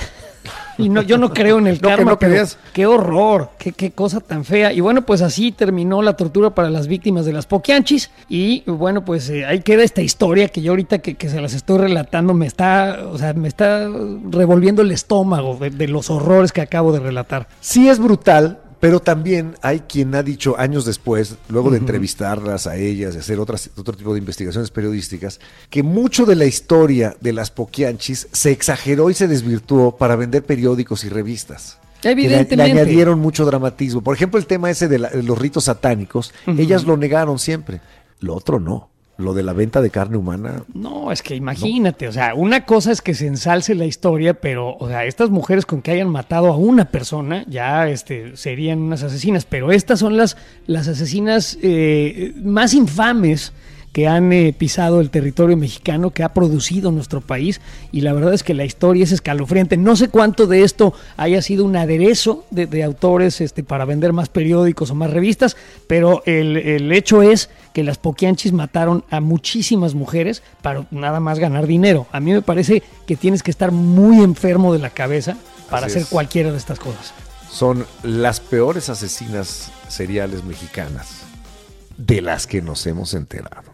[0.78, 4.43] Y no, yo no creo en el karma, pero qué horror, qué, qué, cosa tan
[4.43, 4.73] fea.
[4.73, 8.10] Y bueno, pues así terminó la tortura para las víctimas de las Poquianchis.
[8.28, 11.78] Y bueno, pues eh, ahí queda esta historia que yo ahorita que, se las estoy
[11.78, 13.88] relatando me está, o sea, me está
[14.30, 17.47] revolviendo el estómago de, de los horrores que acabo de relatar.
[17.62, 22.76] Sí es brutal, pero también hay quien ha dicho años después, luego de entrevistarlas a
[22.76, 27.32] ellas, de hacer otras, otro tipo de investigaciones periodísticas, que mucho de la historia de
[27.32, 31.80] las Poquianchis se exageró y se desvirtuó para vender periódicos y revistas.
[32.04, 32.58] Evidentemente.
[32.58, 34.02] Le, añadieron mucho dramatismo.
[34.02, 37.80] Por ejemplo, el tema ese de, de los ritos satánicos, ellas lo negaron siempre.
[38.19, 40.63] Lo otro no lo de la venta de carne humana.
[40.73, 44.76] No, es que imagínate, o sea, una cosa es que se ensalce la historia, pero,
[44.78, 49.04] o sea, estas mujeres con que hayan matado a una persona ya este, serían unas
[49.04, 53.54] asesinas, pero estas son las, las asesinas eh, más infames
[53.93, 58.34] que han eh, pisado el territorio mexicano, que ha producido nuestro país, y la verdad
[58.34, 59.77] es que la historia es escalofriante.
[59.77, 64.29] No sé cuánto de esto haya sido un aderezo de, autores este, para vender más
[64.29, 65.56] periódicos o más revistas,
[65.88, 71.38] pero el, el hecho es que las poquianchis mataron a muchísimas mujeres para nada más
[71.38, 72.08] ganar dinero.
[72.12, 75.38] A mí me parece que tienes que estar muy enfermo de la cabeza
[75.69, 77.13] para hacer cualquiera de estas cosas.
[77.49, 81.21] Son las peores asesinas seriales mexicanas
[81.97, 83.72] de las que nos hemos enterado.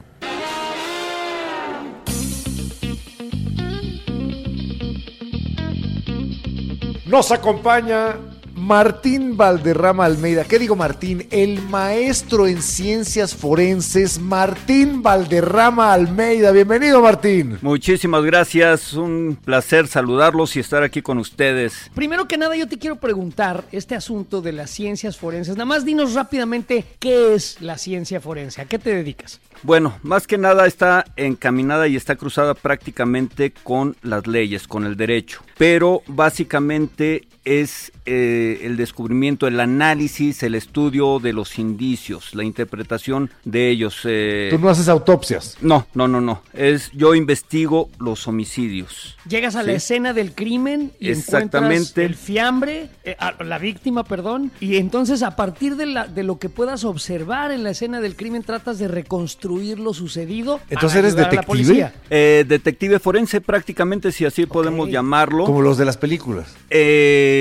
[7.10, 8.17] Nos acompaña
[8.54, 10.43] Martín Valderrama Almeida.
[10.43, 11.26] ¿Qué digo Martín?
[11.32, 16.52] El maestro en ciencias forenses, Martín Valderrama Almeida.
[16.52, 17.58] Bienvenido Martín.
[17.63, 21.89] Muchísimas gracias, un placer saludarlos y estar aquí con ustedes.
[21.95, 25.56] Primero que nada yo te quiero preguntar este asunto de las ciencias forenses.
[25.56, 29.39] Nada más dinos rápidamente qué es la ciencia forense, a qué te dedicas.
[29.63, 34.95] Bueno, más que nada está encaminada y está cruzada prácticamente con las leyes, con el
[34.95, 42.43] derecho, pero básicamente es eh, el descubrimiento, el análisis, el estudio de los indicios, la
[42.43, 44.02] interpretación de ellos.
[44.04, 44.50] Eh.
[44.52, 45.58] Tú no haces autopsias.
[45.62, 46.43] No, no, no, no.
[46.54, 49.17] Es yo investigo los homicidios.
[49.28, 52.06] Llegas a la escena del crimen y Exactamente.
[52.06, 56.50] el fiambre, eh, la víctima, perdón, y entonces a partir de, la, de lo que
[56.50, 59.48] puedas observar en la escena del crimen tratas de reconstruir
[59.79, 60.59] lo sucedido.
[60.69, 61.91] Entonces eres detective.
[62.09, 65.45] detective forense prácticamente, si así podemos llamarlo.
[65.45, 66.55] Como los de las películas.
[66.69, 66.89] Eh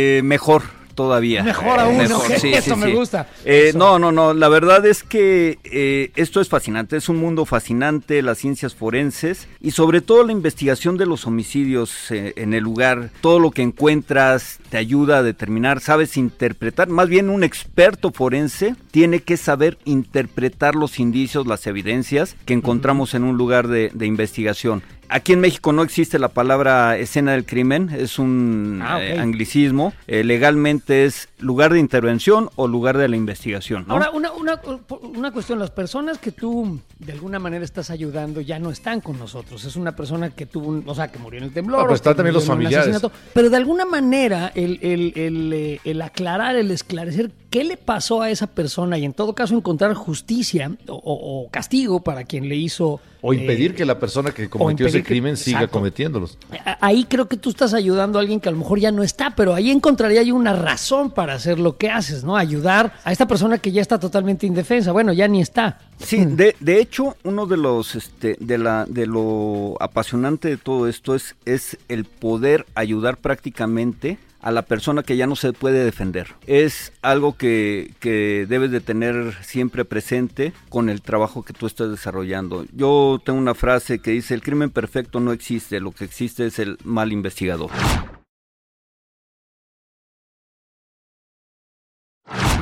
[0.08, 0.62] eh, mejor
[0.98, 1.44] todavía.
[1.44, 2.00] Mejor aún,
[2.42, 3.28] esto me gusta.
[3.44, 7.44] Eh, no, no, no, la verdad es que eh, esto es fascinante, es un mundo
[7.44, 13.10] fascinante, las ciencias forenses y sobre todo la investigación de los homicidios en el lugar,
[13.20, 18.74] todo lo que encuentras te ayuda a determinar, sabes interpretar, más bien un experto forense
[18.90, 24.82] tiene que saber interpretar los indicios, las evidencias que encontramos en un lugar de investigación.
[25.10, 29.94] Aquí en México no existe la palabra escena del crimen, es un ah, eh, anglicismo.
[30.06, 33.86] Eh, legalmente es lugar de intervención o lugar de la investigación.
[33.88, 38.58] Ahora, una, una, una, cuestión, las personas que tú de alguna manera estás ayudando ya
[38.58, 39.64] no están con nosotros.
[39.64, 41.82] Es una persona que tuvo, o sea, que murió en el temblor.
[41.82, 43.00] pero están también los familiares.
[43.32, 48.22] Pero de alguna manera el, el, el, eh, el, aclarar, el esclarecer qué le pasó
[48.22, 53.00] a esa persona y en todo caso encontrar justicia o, castigo para quien le hizo...
[53.20, 56.38] O impedir que la persona que cometió ese crimen siga cometiéndolos.
[56.80, 59.34] Ahí creo que tú estás ayudando a alguien que a lo mejor ya no está,
[59.34, 62.36] pero ahí encontraría yo una razón para hacer lo que haces, ¿no?
[62.36, 64.92] Ayudar a esta persona que ya está totalmente indefensa.
[64.92, 65.80] Bueno, ya ni está.
[65.98, 70.86] Sí, de, de hecho, uno de los, este, de la, de lo apasionante de todo
[70.86, 75.84] esto es, es el poder ayudar prácticamente a la persona que ya no se puede
[75.84, 76.34] defender.
[76.46, 81.90] Es algo que, que, debes de tener siempre presente con el trabajo que tú estás
[81.90, 82.64] desarrollando.
[82.72, 86.58] Yo tengo una frase que dice, el crimen perfecto no existe, lo que existe es
[86.58, 87.70] el mal investigador.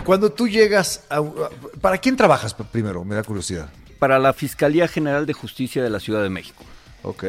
[0.05, 1.21] Cuando tú llegas a...
[1.81, 3.05] ¿Para quién trabajas primero?
[3.05, 3.69] Me da curiosidad.
[3.99, 6.65] Para la Fiscalía General de Justicia de la Ciudad de México.
[7.07, 7.25] Ok.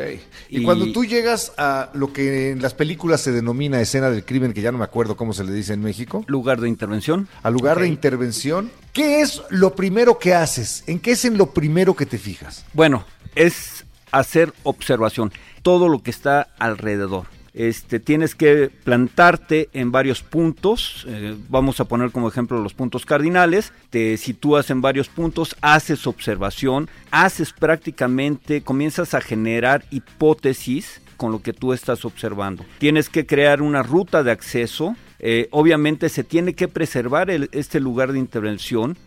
[0.50, 4.52] Y, cuando tú llegas a lo que en las películas se denomina escena del crimen,
[4.52, 6.26] que ya no me acuerdo cómo se le dice en México.
[6.26, 7.28] Lugar de intervención.
[7.44, 8.72] Al lugar de intervención.
[8.92, 10.84] ¿Qué es lo primero que haces?
[10.88, 12.66] ¿En qué es en lo primero que te fijas?
[12.74, 15.32] Bueno, es hacer observación.
[15.62, 17.28] Todo lo que está alrededor.
[17.58, 23.04] Este, tienes que plantarte en varios puntos, eh, vamos a poner como ejemplo los puntos
[23.04, 31.32] cardinales, te sitúas en varios puntos, haces observación, haces prácticamente, comienzas a generar hipótesis con
[31.32, 32.64] lo que tú estás observando.
[32.78, 38.12] Tienes que crear una ruta de acceso eh, obviamente se tiene que preservar este lugar
[38.12, 38.98] de intervención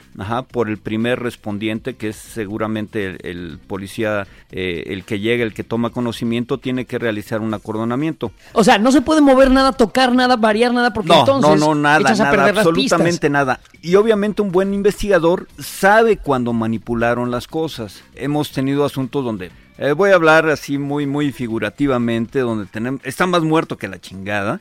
[0.51, 5.62] por el primer respondiente, que es seguramente el, policía, eh, el que llega, el que
[5.62, 8.33] toma conocimiento, tiene que realizar un acordonamiento.
[8.53, 11.75] O sea, no se puede mover nada, tocar nada, variar nada, porque no, entonces no,
[11.75, 13.61] no, nada, nada, absolutamente nada.
[13.81, 18.03] Y obviamente un buen investigador sabe cuando manipularon las cosas.
[18.14, 23.27] Hemos tenido asuntos donde eh, voy a hablar así muy, muy figurativamente, donde tenemos, está
[23.27, 24.61] más muerto que la chingada.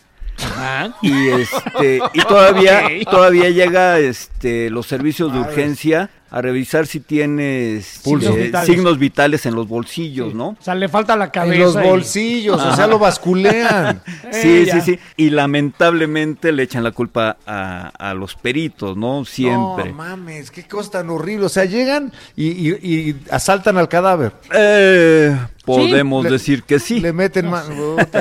[1.02, 8.02] Y este y todavía todavía llega este los servicios de urgencia a revisar si tienes
[8.06, 10.50] eh, signos vitales en los bolsillos, ¿no?
[10.50, 11.56] O sea, le falta la cabeza.
[11.56, 14.02] En los bolsillos, o sea, lo basculean.
[14.32, 15.00] sí, sí, sí.
[15.18, 19.26] Y lamentablemente le echan la culpa a, los peritos, ¿no?
[19.26, 19.90] Siempre.
[19.90, 21.46] No mames, qué cosa tan horrible.
[21.46, 24.34] O sea, llegan y, asaltan al cadáver.
[24.54, 27.00] Eh, podemos decir que sí.
[27.00, 27.50] Le meten,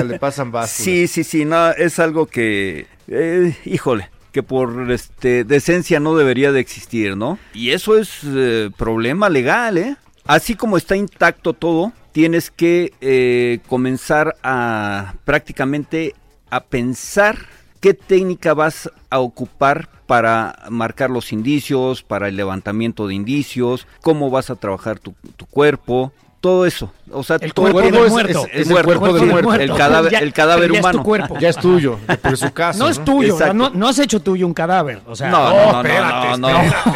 [0.07, 0.83] le pasan vasos.
[0.83, 6.51] Sí, sí, sí, no, es algo que, eh, híjole que por este decencia no debería
[6.51, 7.39] de existir, ¿no?
[7.53, 9.97] Y eso es eh, problema legal, ¿eh?
[10.25, 16.13] así como está intacto todo, tienes que eh, comenzar a prácticamente
[16.51, 17.37] a pensar
[17.79, 24.29] qué técnica vas a ocupar para marcar los indicios, para el levantamiento de indicios, cómo
[24.29, 26.11] vas a trabajar tu, tu cuerpo,
[26.41, 26.91] todo eso.
[27.11, 28.45] O sea, El todo cuerpo es- muerto.
[28.51, 29.53] es- es el muerto, cuerpo del muerto.
[29.55, 31.03] El cadáver, Ya- el cadáver pero ya es tu humano.
[31.03, 31.37] cuerpo.
[31.39, 32.79] Ya es tuyo, por su caso.
[32.79, 35.01] No es tuyo, no, no has hecho tuyo un cadáver.
[35.07, 36.49] O sea, No, no, no, espérate, no, no,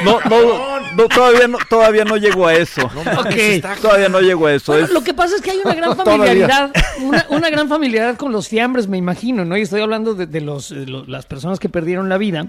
[0.04, 2.84] no, no, no, todavía no, todavía no llego a eso.
[2.86, 3.80] ok.
[3.82, 4.72] Todavía no llego a eso.
[4.72, 8.16] Bueno, es- lo que pasa es que hay una gran familiaridad, una, una gran familiaridad
[8.18, 9.58] con los fiambres, me imagino, ¿no?
[9.58, 12.46] Y estoy hablando de, de los, eh, las personas que perdieron la vida.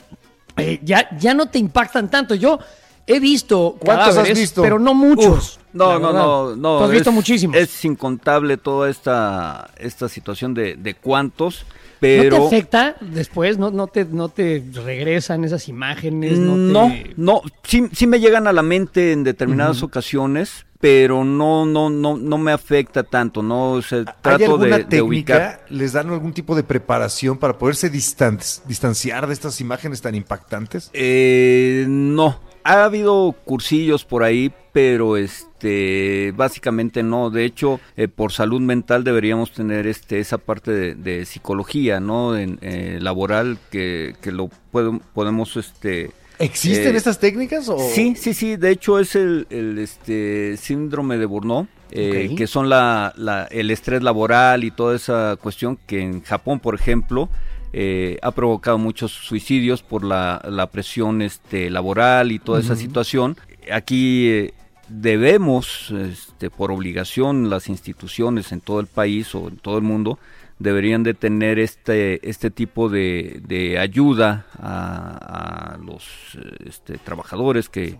[0.57, 2.35] Eh, ya, ya no te impactan tanto.
[2.37, 2.61] Yo
[3.07, 4.63] he visto ¿Cuántos has visto?
[4.63, 5.59] pero no muchos.
[5.75, 6.79] No, no, no, no.
[6.79, 7.57] Tú has visto es- muchísimos.
[7.57, 12.37] Es incontable toda esta, esta situación de, de cuántos, ¿No pero...
[12.39, 13.59] te afecta después?
[13.59, 16.39] ¿No, no, te, ¿No te regresan esas imágenes?
[16.39, 21.25] No, No, te- no, sí, sí me llegan a la mente en determinadas ocasiones, pero
[21.25, 25.39] no, no, no, no me afecta tanto, no, o sea, ¿Hay alguna de, de ubicar.
[25.39, 25.61] técnica?
[25.71, 30.91] ¿Les dan algún tipo de preparación para poderse distan- distanciar de estas imágenes tan impactantes?
[30.93, 37.31] Eh, no, ha habido cursillos por ahí, pero este, básicamente no.
[37.31, 42.37] De hecho, eh, por salud mental deberíamos tener este, esa parte de, de psicología, ¿no?
[42.37, 47.68] En, eh, laboral que, que lo puedo- podemos, este, ¿Existen Eh, estas técnicas?
[47.68, 47.79] O...
[47.79, 48.57] Sí, sí, sí.
[48.57, 53.70] De hecho, es el, el, este síndrome de Burnout, eh, que son la, la- el
[53.70, 57.29] estrés laboral y toda esa cuestión que en Japón, por ejemplo,
[57.77, 63.37] eh, ha provocado muchos suicidios por la, la presión este, laboral y toda esa situación.
[63.69, 64.55] Aquí eh,
[64.89, 70.21] debemos, este, por obligación, las instituciones en todo el país o en todo el mundo
[70.59, 76.05] deberían de tener este este tipo de, de ayuda a, a los
[76.37, 77.97] eh, este, trabajadores que,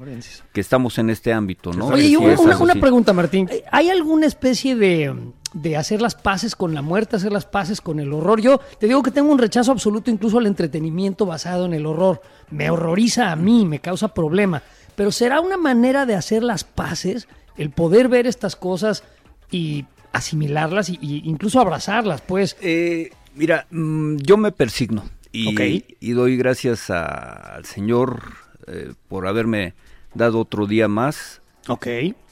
[0.53, 1.89] que estamos en este ámbito, ¿no?
[1.89, 3.49] Oye, y una, una- pregunta, Martín.
[3.73, 5.15] ¿Hay alguna especie de,
[5.53, 8.41] de hacer las paces con la muerte, hacer las paces con el horror?
[8.41, 12.23] Yo te digo que tengo un rechazo absoluto incluso al entretenimiento basado en el horror.
[12.51, 14.63] Me horroriza a mí, me causa problema.
[14.95, 19.03] Pero ¿será una manera de hacer las paces el poder ver estas cosas
[19.51, 22.21] y asimilarlas y, y incluso abrazarlas?
[22.23, 25.49] Pues Eh, mira, mm, yo me persigno y,
[25.79, 25.85] Ok.
[26.01, 28.23] y doy gracias a- al Señor
[28.67, 29.75] eh, por haberme
[30.15, 31.87] dado otro día más Ok.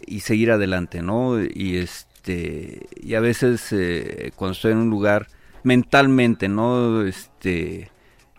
[0.07, 1.43] y seguir adelante, ¿no?
[1.43, 5.27] Y este y a veces eh, cuando estoy en un lugar
[5.65, 7.03] mentalmente, ¿no?
[7.03, 7.91] Este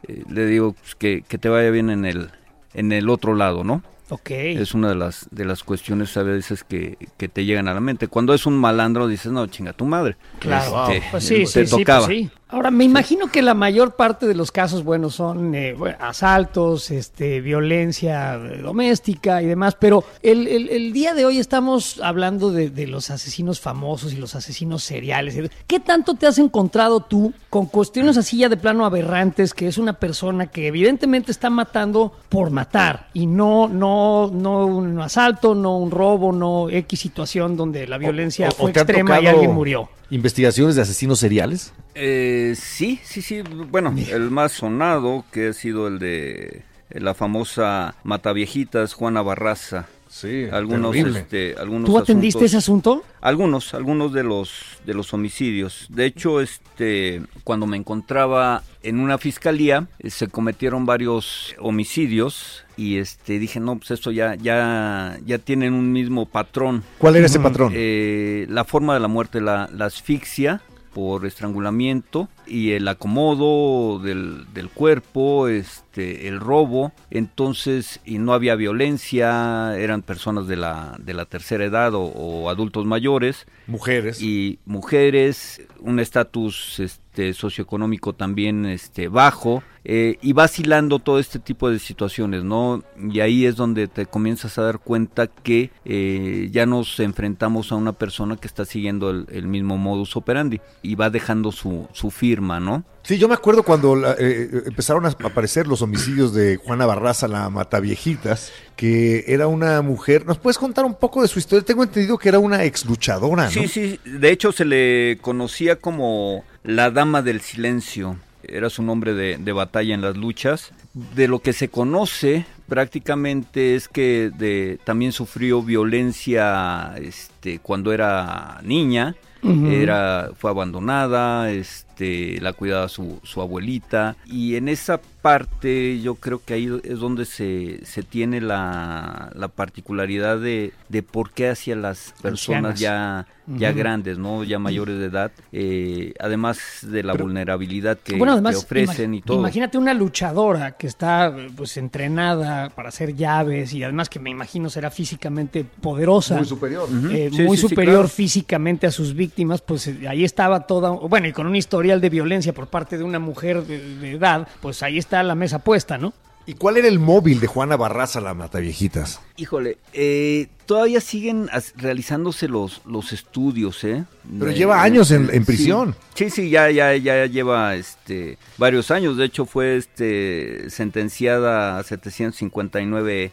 [0.07, 2.29] eh, le digo pues, que, que te vaya bien en el
[2.73, 3.83] en el otro lado, ¿no?
[4.09, 4.29] Ok.
[4.31, 7.79] Es una de las de las cuestiones a veces que, que te llegan a la
[7.79, 8.07] mente.
[8.07, 10.17] Cuando es un malandro dices, no, chinga tu madre.
[10.39, 12.05] Claro, Este, pues sí, te sí, sí, tocaba.
[12.05, 12.29] pues sí.
[12.53, 16.91] Ahora, me imagino que la mayor parte de los casos, bueno, son eh, bueno, asaltos,
[16.91, 22.51] este, violencia eh, doméstica y demás, pero el, el- el día de hoy estamos hablando
[22.51, 25.35] de, de los asesinos famosos y los asesinos seriales.
[25.65, 29.79] ¿Qué tanto te has encontrado tú con cuestiones así ya de plano aberrantes, que es
[29.79, 35.77] una persona que evidentemente está matando por matar y no, no, no un asalto, no
[35.79, 39.89] un robo, no X situación donde la violencia O- fue extrema y alguien murió?
[40.09, 41.73] ¿Investigaciones de asesinos seriales?
[41.95, 43.41] Eh, sí, sí, sí.
[43.41, 49.87] Bueno, el más sonado que ha sido el de la famosa Mataviejitas, Juana Barraza.
[50.15, 53.03] Sí, Algunos, este, algunos ¿Tú atendiste asuntos- ese asunto?
[53.19, 54.51] Algunos, algunos de los
[54.85, 55.87] de los homicidios.
[55.89, 62.97] De hecho, este, cuando me encontraba en una fiscalía, eh, se cometieron varios homicidios y
[62.97, 66.83] este dije, no, pues esto ya ya ya tienen un mismo patrón.
[66.99, 67.71] ¿Cuál era ese patrón?
[67.75, 70.61] Eh, la forma de la muerte, la, la asfixia
[70.93, 78.55] por estrangulamiento y el acomodo del, del cuerpo, este, el robo, entonces, y no había
[78.55, 84.21] violencia, eran personas de la, de la tercera edad o, o adultos mayores, Mujeres.
[84.21, 91.69] y mujeres, un estatus este, socioeconómico también este, bajo, eh, y vacilando todo este tipo
[91.69, 92.83] de situaciones, ¿no?
[92.97, 97.75] Y ahí es donde te comienzas a dar cuenta que eh, ya nos enfrentamos a
[97.75, 102.11] una persona que está siguiendo el, el mismo modus operandi y va dejando su, su
[102.11, 102.83] firma, ¿no?
[103.03, 107.27] Sí, yo me acuerdo cuando la- eh, empezaron a aparecer los homicidios de Juana Barraza,
[107.27, 110.25] la Mataviejitas, que era una mujer.
[110.25, 111.65] ¿Nos puedes contar un poco de su historia?
[111.65, 113.51] Tengo entendido que era una ex luchadora, ¿no?
[113.51, 119.13] Sí, sí, de hecho se le conocía como la dama del silencio, era su nombre
[119.13, 120.71] de, de batalla en las luchas.
[120.93, 128.59] De lo que se conoce prácticamente es que de, también sufrió violencia este, cuando era
[128.63, 134.15] niña, era, fue abandonada, este, este, la cuidaba su, su abuelita.
[134.25, 139.47] Y en esa parte yo creo que ahí es donde se, se tiene la, la
[139.47, 144.43] particularidad de, de por qué hacia las personas ya, ya grandes, ¿no?
[144.43, 149.39] ya mayores de edad, eh, además de la vulnerabilidad que, que ofrecen y todo.
[149.39, 154.69] Imagínate una luchadora que está pues entrenada para hacer llaves y además que me imagino
[154.69, 156.35] será físicamente poderosa.
[156.35, 156.89] Muy superior.
[157.11, 161.47] eh, muy superior físicamente a sus víctimas, pues eh, ahí estaba toda, bueno, y con
[161.47, 165.21] un historial de violencia por parte de una mujer de, de edad, pues ahí está
[165.21, 166.13] la mesa puesta, ¿no?
[166.45, 169.19] ¿Y cuál era el móvil de Juana Barraza, la Mataviejitas?
[169.37, 174.03] Híjole, eh, todavía siguen realizándose los, los estudios, ¿eh?
[174.39, 175.45] Pero Eh, lleva años en, en sí.
[175.45, 175.95] prisión.
[176.15, 179.15] Sí, sí, ya, ya, ya lleva este varios años.
[179.17, 183.31] De hecho, fue este sentenciada a 759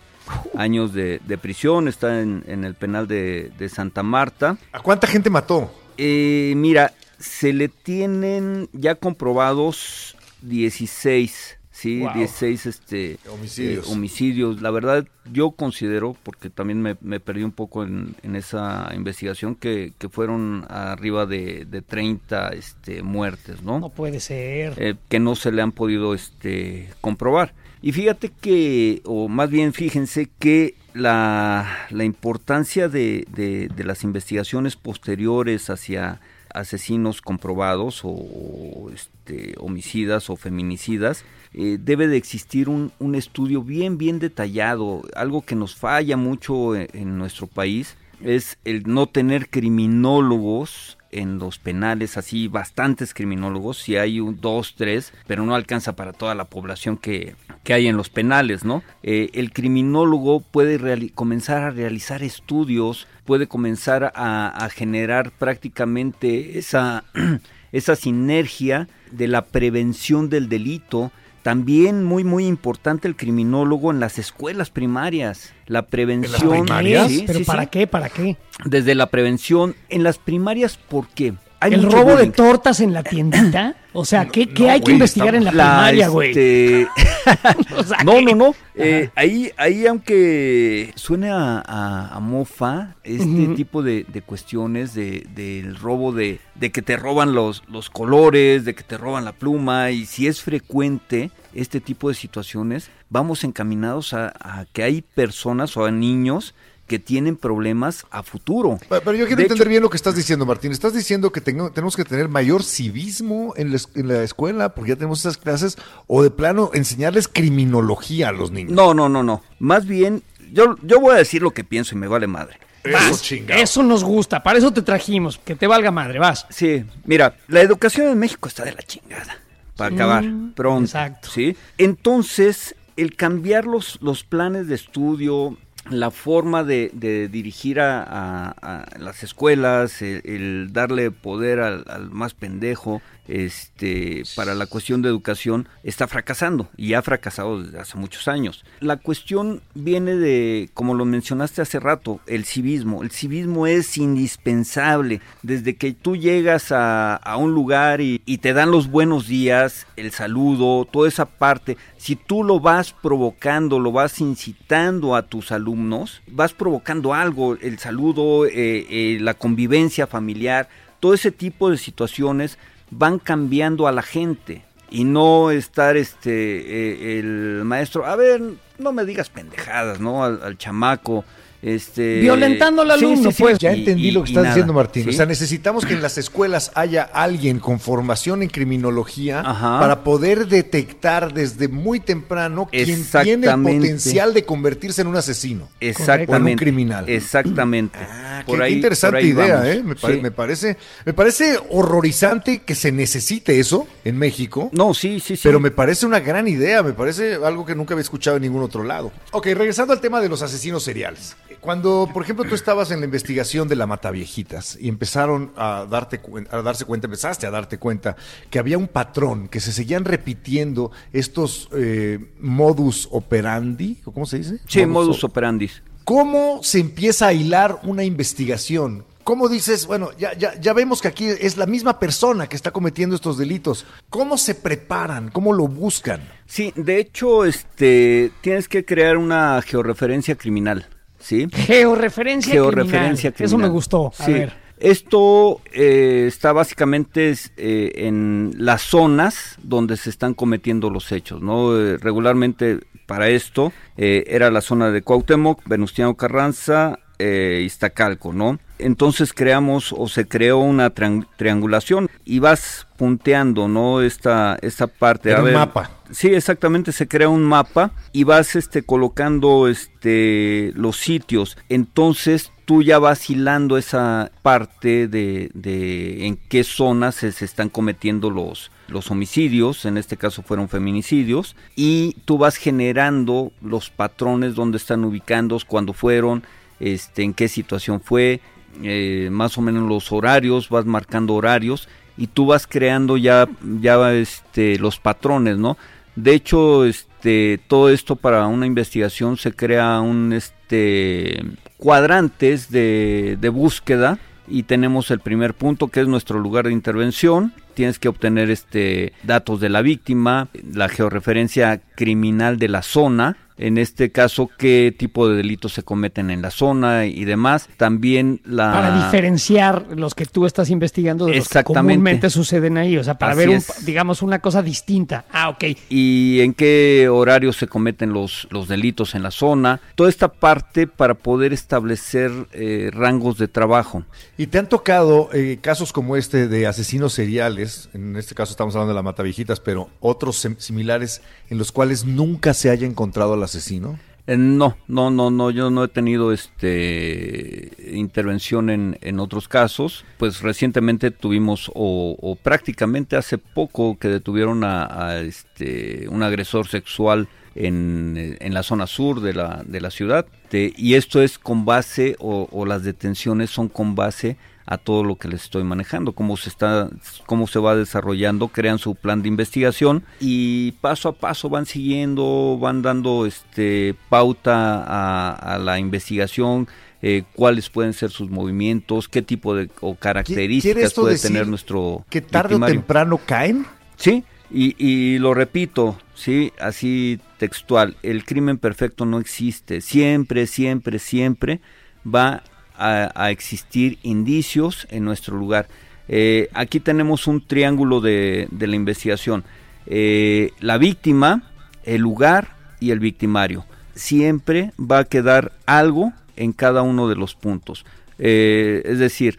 [0.57, 1.89] años de, de prisión.
[1.89, 4.57] Está en, en el penal de, de Santa Marta.
[4.73, 5.73] ¿A cuánta gente mató?
[5.99, 12.15] Eh, mira, se le tienen ya comprobados 16, sí, Wow.
[12.15, 13.87] 16 este, Homicidios.
[13.89, 14.63] eh, homicidios.
[14.63, 19.55] La verdad, yo considero, porque también me, me perdí un poco en, en esa investigación,
[19.55, 23.79] que, que fueron arriba de, de 30 este, muertes, ¿no?
[23.81, 24.75] No puede ser.
[24.79, 27.55] Eh, que no se le han podido este, comprobar.
[27.83, 34.05] Y fíjate que, o más bien fíjense que la, la importancia de, de- de las
[34.05, 36.21] investigaciones posteriores hacia
[36.55, 43.99] asesinos comprobados o, este, homicidas o feminicidas, eh, debe de existir un, un estudio bien,
[43.99, 45.03] bien detallado.
[45.15, 51.39] Algo que nos falla mucho en, en nuestro país es el no tener criminólogos en
[51.39, 56.35] los penales, así bastantes criminólogos, si hay un, dos, tres, pero no alcanza para toda
[56.35, 57.35] la población que,
[57.65, 58.83] que hay en los penales, ¿no?
[59.03, 67.05] Eh, el criminólogo puede comenzar a realizar estudios, puede comenzar a, a generar prácticamente esa,
[67.73, 71.13] esa sinergia de la prevención del delito,
[71.43, 76.51] también muy muy importante el criminólogo en las escuelas primarias, la prevención.
[76.65, 77.09] primarias?
[77.09, 77.69] Sí, ¿Pero sí, para sí.
[77.73, 77.87] qué?
[77.87, 78.37] ¿Para qué?
[78.65, 81.35] Desde la prevención en las primarias, ¿por qué?
[81.63, 83.75] Hay ¿El robo de tortas en la tiendita?
[83.93, 86.31] O sea, ¿qué, qué no, hay que investigar en la, La, primaria, güey?
[86.31, 86.87] este,
[87.77, 88.23] O sea, no, ¿qué?
[88.25, 88.55] no, no.
[88.75, 95.27] Eh, ahí, ahí, aunque suene a, a- a mofa, este tipo de, de cuestiones de,
[95.35, 99.33] del robo de, de que te roban los, los colores, de que te roban la
[99.33, 105.03] pluma, y si es frecuente este tipo de situaciones, vamos encaminados a, a que hay
[105.03, 106.55] personas o a niños
[106.91, 108.81] que tienen problemas a futuro.
[108.89, 110.73] Pero yo quiero De entender hecho- bien lo que estás diciendo, Martín.
[110.73, 114.71] ¿Estás diciendo que tengo- tenemos que tener mayor civismo en la, es- en la escuela
[114.75, 115.79] porque ya tenemos esas clases?
[116.09, 118.73] ¿O de plano enseñarles criminología a los niños?
[118.73, 119.41] No, no, no, no.
[119.61, 122.59] Más bien, yo, yo voy a decir lo que pienso y me vale madre.
[122.83, 126.45] Eso, Vas, eso nos gusta, para eso te trajimos, que te valga madre, vas.
[126.51, 129.39] Sí, mira, la educación en México está de la chingada.
[129.77, 130.25] Para acabar
[130.57, 130.87] pronto.
[130.87, 131.29] exacto.
[131.31, 131.57] ¿sí?
[131.79, 135.57] Entonces, el cambiar los, los planes de estudio,
[135.91, 143.03] la forma de, de dirigir a, las escuelas, el, el darle poder al más pendejo,
[143.29, 148.65] este, para la cuestión de educación, está fracasando y ha fracasado desde hace muchos años.
[148.81, 153.03] La cuestión viene de, como lo mencionaste hace rato, el civismo.
[153.03, 155.21] El civismo es indispensable.
[155.43, 160.11] Desde que tú llegas a, un lugar y, y te dan los buenos días, el
[160.11, 166.23] saludo, toda esa parte, si tú lo vas provocando, lo vas incitando a tus alumnos,
[166.27, 170.69] vas provocando algo, el saludo, eh, eh, la convivencia familiar,
[171.01, 172.59] todo ese tipo de situaciones
[172.91, 178.43] van cambiando a la gente y no estar este eh, el maestro, a ver,
[178.79, 180.25] no me digas pendejadas, ¿no?
[180.25, 181.25] Al, al chamaco,
[181.63, 183.59] este Violentando al alumno, pues.
[183.59, 185.05] Ya y- entendí y- lo que estás nada, diciendo, Martín.
[185.05, 185.11] ¿sí?
[185.11, 189.79] O sea, necesitamos que en las escuelas haya alguien con formación en criminología Ajá.
[189.81, 195.69] para poder detectar desde muy temprano quién tiene el potencial de convertirse en un asesino.
[195.81, 196.33] Exactamente.
[196.33, 197.09] O en un criminal.
[197.09, 197.99] Exactamente.
[198.01, 199.69] Ah, Por qué, ahí- interesante por ahí idea, vamos.
[199.69, 199.83] ¿eh?
[199.85, 200.21] Me, pare- Sí.
[200.23, 204.71] me parece, me parece horrorizante que se necesite eso en México.
[204.73, 205.43] No, sí, sí, sí.
[205.43, 208.63] Pero me parece una gran idea, me parece algo que nunca había escuchado en ningún
[208.63, 209.13] otro lado.
[209.33, 211.37] Ok, regresando al tema de los asesinos seriales.
[211.61, 216.21] Cuando, por ejemplo, tú estabas en la investigación de la Mataviejitas y empezaron a, darte,
[216.51, 218.17] a darse cuenta, empezaste a darte cuenta
[218.49, 224.39] que había un patrón, que se seguían repitiendo estos eh, modus operandi, ¿o ¿cómo se
[224.39, 224.59] dice?
[224.67, 225.71] Sí, modus o- operandi.
[226.05, 229.05] ¿Cómo se empieza a hilar una investigación?
[229.23, 232.71] ¿Cómo dices, bueno, ya, ya, ya vemos que aquí es la misma persona que está
[232.73, 233.85] cometiendo estos delitos?
[234.09, 235.31] ¿Cómo se preparan?
[235.31, 236.23] ¿Cómo lo buscan?
[236.47, 240.89] Sí, de hecho, este, tienes que crear una georreferencia criminal,
[241.21, 241.47] ¿sí?
[241.53, 243.47] Georreferencia, Georreferencia criminal.
[243.47, 244.13] Eso me gustó.
[244.19, 244.33] A Sí.
[244.33, 244.53] ver.
[244.81, 251.77] Esto eh, está básicamente eh, en las zonas donde se están cometiendo los hechos, ¿no?
[251.79, 258.59] Eh, regularmente para esto era la zona de Cuauhtémoc, Venustiano Carranza, Iztacalco, ¿no?
[258.79, 264.01] Entonces creamos o se creó una triangulación y vas punteando, ¿no?
[264.01, 265.35] Esta, esta parte.
[265.35, 265.91] un mapa.
[266.13, 271.57] Sí, exactamente, se crea un mapa y vas este, colocando este, los sitios.
[271.69, 277.69] Entonces tú ya vas hilando esa parte de, de en qué zonas se, se, están
[277.69, 284.55] cometiendo los, los homicidios, en este caso fueron feminicidios, y tú vas generando los patrones
[284.55, 286.43] donde están ubicados, cuándo fueron,
[286.81, 288.41] este, en qué situación fue,
[288.83, 293.49] eh, más o menos los horarios, vas marcando horarios y tú vas creando ya,
[293.81, 295.77] ya este, los patrones, ¿no?
[296.17, 301.43] De hecho, este, todo esto para una investigación se crea un este,
[301.77, 304.19] cuadrantes de, de búsqueda
[304.51, 307.53] y tenemos el primer punto que es nuestro lugar de intervención.
[307.75, 313.79] Tienes que obtener este datos de la víctima, la georreferencia criminal de la zona, en
[313.79, 317.69] este caso qué tipo de delitos se cometen en la zona y demás.
[317.77, 318.73] También la...
[318.73, 323.19] Para diferenciar los que tú estás investigando de los que comúnmente suceden ahí, o sea,
[323.19, 325.27] para ver, digamos, una cosa distinta.
[325.31, 325.65] Ah, ok.
[325.91, 329.81] Y en qué horario se cometen los, los delitos en la zona.
[329.95, 334.05] Toda esta parte para poder establecer eh, rangos de trabajo.
[334.39, 337.91] ¿Y te han tocado eh, casos como este de asesinos seriales?
[337.93, 342.55] En este caso estamos hablando de la Matavijitas, pero otros similares en los cuales nunca
[342.55, 343.99] se haya encontrado la asesino?
[344.27, 350.05] Eh, no, no, no, no, yo no he tenido este intervención en, en otros casos.
[350.19, 358.37] Pues recientemente tuvimos, o, prácticamente hace poco que detuvieron a, este un agresor sexual en,
[358.39, 360.27] en, la zona sur de la, de la ciudad.
[360.53, 364.37] y esto es con base, o, o las detenciones son con base
[364.71, 366.89] a todo lo que les estoy manejando, cómo se está,
[367.27, 372.57] cómo se va desarrollando, crean su plan de investigación y paso a paso van siguiendo,
[372.59, 376.69] van dando este pauta a, la investigación,
[377.03, 382.21] eh, cuáles pueden ser sus movimientos, qué tipo de o características puede tener nuestro que
[382.21, 383.67] tarde o temprano caen.
[383.97, 391.01] Sí, y, y, lo repito, sí, así textual, el crimen perfecto no existe, siempre, siempre,
[391.01, 391.61] siempre
[392.07, 392.45] va
[392.81, 395.69] a, existir indicios en nuestro lugar.
[396.09, 399.45] Eh, aquí tenemos un triángulo de, la investigación.
[399.87, 401.43] Eh, la víctima,
[401.85, 403.67] el lugar y el victimario.
[403.95, 407.85] Siempre va a quedar algo en cada uno de los puntos.
[408.19, 409.39] Eh, es decir,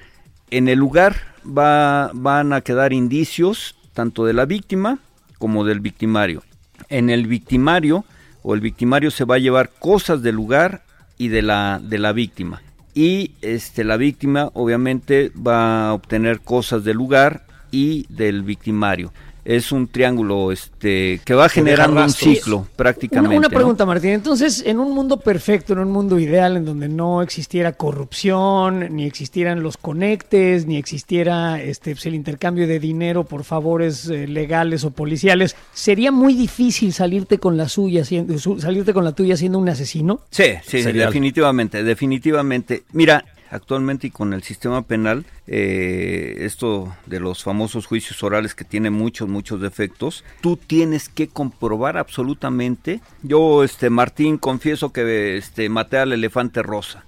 [0.51, 1.15] en el lugar
[1.45, 4.99] va, van a quedar indicios tanto de la víctima
[5.39, 6.43] como del victimario.
[6.89, 8.05] En el victimario
[8.43, 10.83] o el victimario se va a llevar cosas del lugar
[11.17, 12.61] y de la, de la víctima
[12.93, 19.13] y este la víctima obviamente va a obtener cosas del lugar y del victimario
[19.43, 23.37] es un triángulo este que va generando un ciclo prácticamente.
[23.37, 24.11] Una, pregunta, Martín.
[24.11, 29.05] Entonces, en un mundo perfecto, en un mundo ideal, en donde no existiera corrupción, ni
[29.05, 34.83] existieran los conectes, ni existiera este pues, el intercambio de dinero por favores eh, legales
[34.83, 39.69] o policiales, sería muy difícil salirte con la suya, salirte con la tuya siendo un
[39.69, 40.21] asesino.
[40.29, 42.83] Sí, sí, definitivamente, definitivamente.
[42.93, 48.63] Mira, actualmente y con el sistema penal, eh, esto de los famosos juicios orales que
[48.63, 53.01] tiene muchos, muchos defectos, tú tienes que comprobar absolutamente.
[53.21, 57.03] Yo, este, Martín, confieso que este, maté al elefante rosa.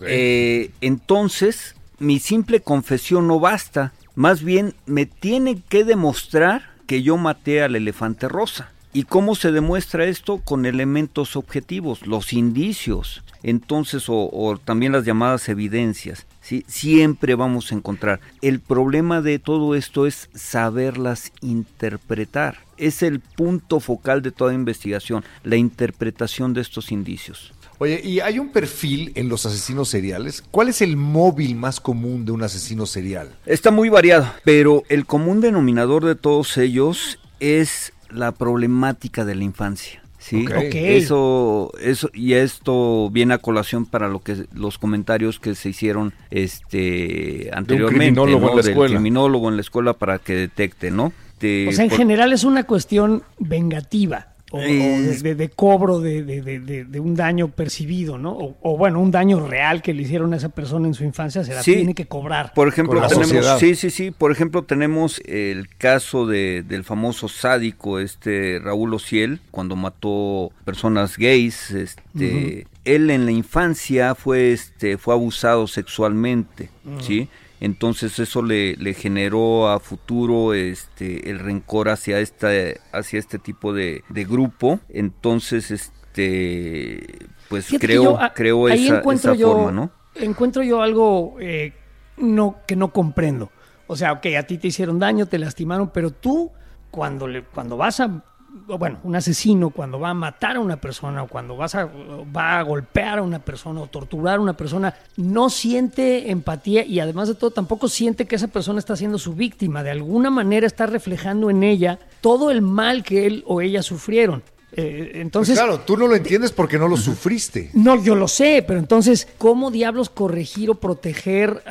[0.00, 3.92] Eh, entonces, mi simple confesión no basta.
[4.14, 8.72] Más bien, me tiene que demostrar que yo maté al elefante rosa.
[8.94, 10.38] ¿Y cómo se demuestra esto?
[10.38, 16.26] Con elementos objetivos, los indicios entonces o, también las llamadas evidencias.
[16.40, 16.64] ¿sí?
[16.66, 18.20] Siempre vamos a encontrar.
[18.40, 22.58] El problema de todo esto es saberlas interpretar.
[22.76, 27.52] Es el punto focal de toda investigación, la interpretación de estos indicios.
[27.78, 30.44] Oye, ¿y hay un perfil en los asesinos seriales?
[30.52, 33.34] ¿Cuál es el móvil más común de un asesino serial?
[33.44, 39.44] Está muy variado, pero el común denominador de todos ellos es la problemática de la
[39.44, 40.01] infancia.
[40.22, 45.70] Sí, eso, eso y esto viene a colación para lo que los comentarios que se
[45.70, 48.94] hicieron este anteriormente, de criminólogo en la escuela.
[48.94, 51.12] criminólogo en la escuela para que detecte, ¿no?
[51.42, 58.18] o sea, en general es una cuestión vengativa o, de, cobro de, un daño percibido,
[58.18, 58.56] ¿no?
[58.60, 61.54] O, bueno, un daño real que le hicieron a esa persona en su infancia, se
[61.54, 62.52] la tiene que cobrar.
[62.54, 68.60] Por ejemplo, tenemos, sí, sí, sí, por ejemplo, tenemos el caso del famoso sádico, este
[68.62, 75.66] Raúl Ociel, cuando mató personas gays, este, él en la infancia fue, este, fue abusado
[75.66, 76.68] sexualmente,
[77.00, 77.28] ¿sí?
[77.62, 82.48] Entonces eso le, le generó a futuro este el rencor hacia esta
[82.92, 84.80] hacia este tipo de, de grupo.
[84.88, 91.72] Entonces este pues creo creo esa, esa forma no encuentro yo algo eh,
[92.16, 93.52] no que no comprendo.
[93.86, 96.50] O sea ok a ti te hicieron daño te lastimaron pero tú
[96.90, 98.24] cuando le cuando vas a
[98.66, 102.58] bueno, un asesino cuando va a matar a una persona o cuando vas a, va
[102.58, 107.28] a golpear a una persona o torturar a una persona, no siente empatía y además
[107.28, 109.82] de todo tampoco siente que esa persona está siendo su víctima.
[109.82, 114.42] De alguna manera está reflejando en ella todo el mal que él o ella sufrieron.
[114.74, 117.70] Eh, entonces, pues claro, tú no lo entiendes porque no lo sufriste.
[117.74, 121.62] No, yo lo sé, pero entonces, ¿cómo diablos corregir o proteger,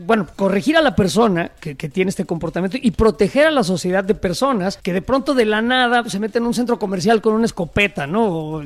[0.00, 4.14] bueno, corregir a la persona que, tiene este comportamiento y proteger a la sociedad de
[4.14, 7.44] personas que de pronto de la nada se meten en un centro comercial con una
[7.44, 8.62] escopeta, ¿no?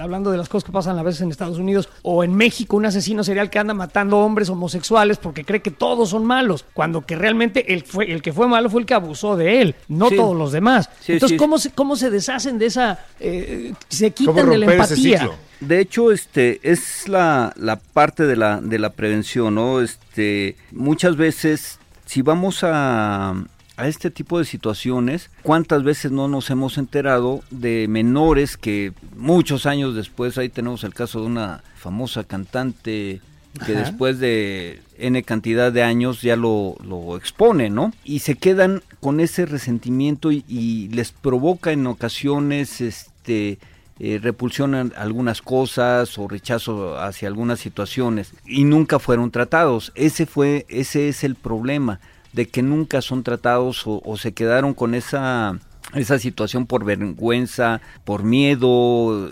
[0.00, 2.86] hablando de las cosas que pasan a veces en Estados Unidos o en México, un
[2.86, 7.16] asesino serial que anda matando hombres homosexuales porque cree que todos son malos, cuando que
[7.16, 10.36] realmente el, fue, el que fue malo fue el que abusó de él, no todos
[10.36, 10.90] los demás.
[11.06, 15.30] entonces, ¿cómo, ¿cómo se deshacen de esa eh, se quitan de la empatía.
[15.60, 19.80] De hecho, este es la, la parte de la, de la prevención, ¿no?
[19.80, 23.30] Este, muchas veces, si vamos a,
[23.76, 29.64] a este tipo de situaciones, ¿cuántas veces no nos hemos enterado de menores que muchos
[29.66, 33.20] años después, ahí tenemos el caso de una famosa cantante
[33.66, 37.92] que después de N cantidad de años ya lo, lo expone, ¿no?
[38.02, 43.60] Y se quedan con ese resentimiento y, y les provoca en ocasiones este, este,
[44.00, 49.92] eh, repulsión algunas cosas o rechazo hacia algunas situaciones y nunca fueron tratados.
[49.94, 52.00] Ese fue, ese es el problema
[52.32, 55.56] de que nunca son tratados o, se quedaron con esa
[55.94, 59.30] esa situación por vergüenza, por miedo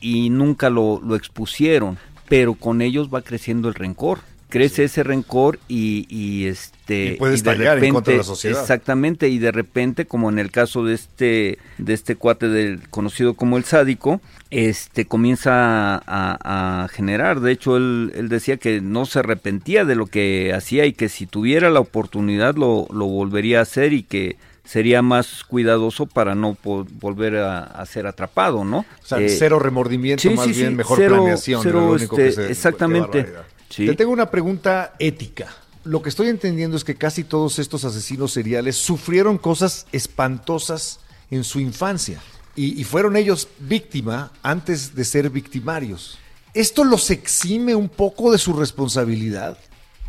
[0.00, 5.58] y nunca lo, lo expusieron, pero con ellos va creciendo el rencor crece ese rencor
[5.68, 8.60] y, y este y puede estallar en contra de la sociedad.
[8.60, 13.34] exactamente y de repente como en el caso de este de este cuate del conocido
[13.34, 14.20] como el sádico
[14.50, 20.06] este comienza a, generar de hecho él, él, decía que no se arrepentía de lo
[20.06, 24.36] que hacía y que si tuviera la oportunidad lo, lo volvería a hacer y que
[24.68, 28.80] sería más cuidadoso para no volver a, ser atrapado, ¿no?
[28.80, 31.96] O sea, eh, cero remordimiento, más bien mejor planeación.
[31.98, 33.32] Este, exactamente.
[33.74, 35.54] Te tengo una pregunta ética.
[35.84, 41.00] Lo que estoy entendiendo es que casi todos estos asesinos seriales sufrieron cosas espantosas
[41.30, 42.20] en su infancia
[42.56, 46.18] y, fueron ellos víctima antes de ser victimarios.
[46.54, 49.56] ¿Esto los exime un poco de su responsabilidad?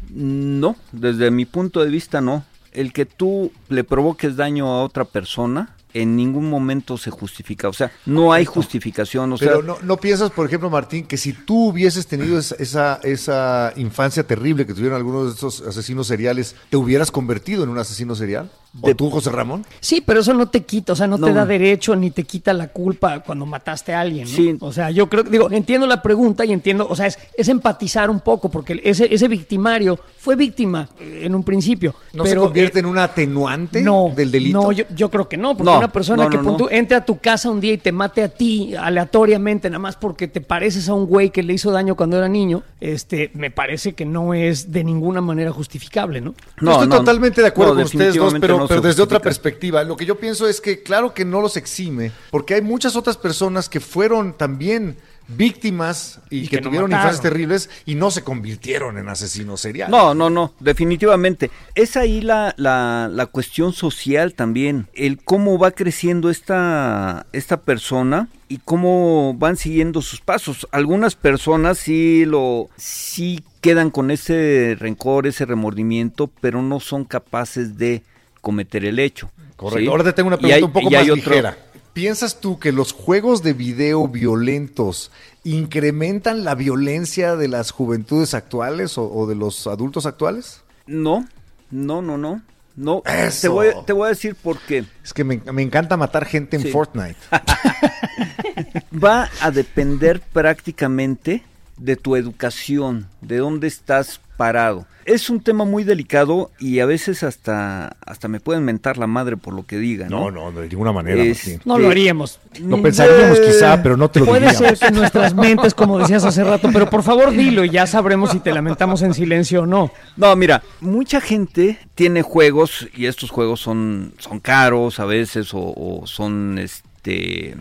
[0.09, 2.43] No, desde mi punto de vista no.
[2.71, 7.67] El que tú le provoques daño a otra persona en ningún momento se justifica.
[7.69, 9.33] O sea, no hay justificación.
[9.33, 13.73] O Pero no, no, piensas, por ejemplo, Martín, que si tú hubieses tenido esa, esa,
[13.75, 18.15] infancia terrible que tuvieron algunos de estos asesinos seriales, ¿te hubieras convertido en un asesino
[18.15, 18.51] serial?
[18.81, 19.65] ¿O tú, José Ramón?
[19.79, 22.53] Sí, pero eso no te quita, o sea, no, te da derecho ni te quita
[22.53, 24.27] la culpa cuando mataste a alguien.
[24.27, 24.55] Sí.
[24.59, 28.09] O sea, yo creo, digo, entiendo la pregunta y entiendo, o sea, es, es empatizar
[28.09, 31.95] un poco, porque ese, ese victimario fue víctima en un principio.
[32.13, 33.83] ¿No se convierte en un atenuante
[34.15, 34.61] del delito?
[34.61, 36.39] No, yo, yo creo que no, porque una persona que
[36.71, 40.27] entre a tu casa un día y te mate a ti aleatoriamente, nada más porque
[40.27, 43.93] te pareces a un güey que le hizo daño cuando era niño, este, me parece
[43.93, 46.35] que no es de ninguna manera justificable, ¿no?
[46.61, 49.83] No, estoy totalmente de acuerdo con ustedes dos, pero, pero desde otra perspectiva.
[49.83, 53.17] Lo que yo pienso es que claro que no los exime, porque hay muchas otras
[53.17, 54.97] personas que fueron también
[55.29, 59.91] víctimas y, que, tuvieron infancias terribles y no se convirtieron en asesinos seriales.
[59.91, 61.51] No, no, no, definitivamente.
[61.75, 68.29] Es ahí la, la, la, cuestión social también, el cómo va creciendo esta, esta persona
[68.47, 70.67] y cómo van siguiendo sus pasos.
[70.71, 77.77] Algunas personas sí lo sí quedan con ese rencor, ese remordimiento, pero no son capaces
[77.77, 78.03] de
[78.41, 79.29] cometer el hecho.
[79.55, 79.91] Correcto.
[79.91, 81.57] Ahora te tengo una pregunta un poco más ligera.
[81.93, 85.11] ¿Piensas tú que los juegos de video violentos
[85.43, 90.61] incrementan la violencia de las juventudes actuales o, de los adultos actuales?
[90.85, 91.27] No,
[91.71, 92.41] no, no, no.
[92.75, 93.03] No,
[93.41, 94.85] Te, voy, te voy a decir por qué.
[95.03, 97.17] Es que me, encanta matar gente en Fortnite.
[99.03, 101.43] Va a depender prácticamente
[101.75, 104.85] de tu educación, de dónde estás parado.
[105.03, 109.35] Es un tema muy delicado y a veces hasta, hasta me pueden mentar la madre
[109.35, 110.07] por lo que diga.
[110.07, 111.21] No, no, de ninguna manera.
[111.65, 112.39] no lo haríamos.
[112.61, 116.45] Lo pensaríamos quizá, pero no te lo Puede ser que nuestras mentes, como decías hace
[116.45, 119.91] rato, pero por favor dilo y ya sabremos si te lamentamos en silencio o no.
[120.15, 125.73] No, mira, mucha gente tiene juegos y estos juegos son, son caros a veces o,
[125.75, 127.57] o son este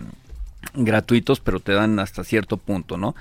[0.74, 3.16] gratuitos, pero te dan hasta cierto punto, ¿no?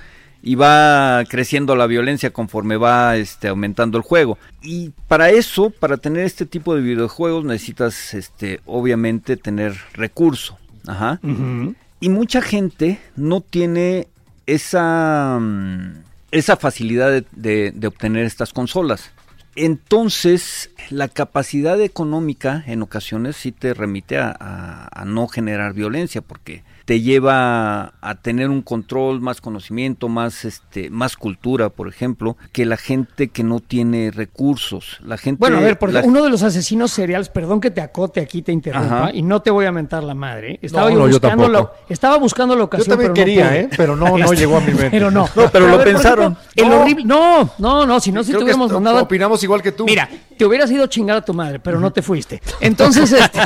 [0.47, 4.37] Y va creciendo la violencia conforme va este, aumentando el juego.
[4.61, 10.57] Y para eso, para tener este tipo de videojuegos necesitas este, obviamente tener recurso.
[10.87, 11.19] Ajá.
[11.99, 14.07] Y mucha gente no tiene
[14.45, 19.11] esa, mm, esa facilidad de, de obtener estas consolas.
[19.57, 26.63] Entonces, la capacidad económica en ocasiones sí te remite a, a, no generar violencia, porque
[26.88, 32.65] te lleva a tener un control, más conocimiento, más este, más cultura, por ejemplo, que
[32.65, 35.01] la gente que no tiene recursos.
[35.03, 35.38] La gente.
[35.38, 38.53] Bueno, a ver, porque uno de los asesinos seriales, perdón que te acote aquí, te
[38.53, 40.53] interrumpa, y no te voy a mentar la madre.
[40.53, 40.59] ¿eh?
[40.61, 42.85] Estaba no, buscando lo, estaba buscando la ocasión.
[42.85, 43.69] Yo también pero quería, no ¿eh?
[43.75, 44.89] Pero no, no llegó a mi mente.
[44.89, 45.27] Pero no.
[45.35, 46.38] No, pero, lo pensaron.
[46.55, 47.03] Ejemplo, el horrible.
[47.03, 49.03] No, no, no, si no, si est- mandado.
[49.03, 49.83] Opinamos igual que tú.
[49.83, 52.41] Mira, te hubieras ido a chingar a tu madre, pero no te fuiste.
[52.61, 53.39] Entonces, este,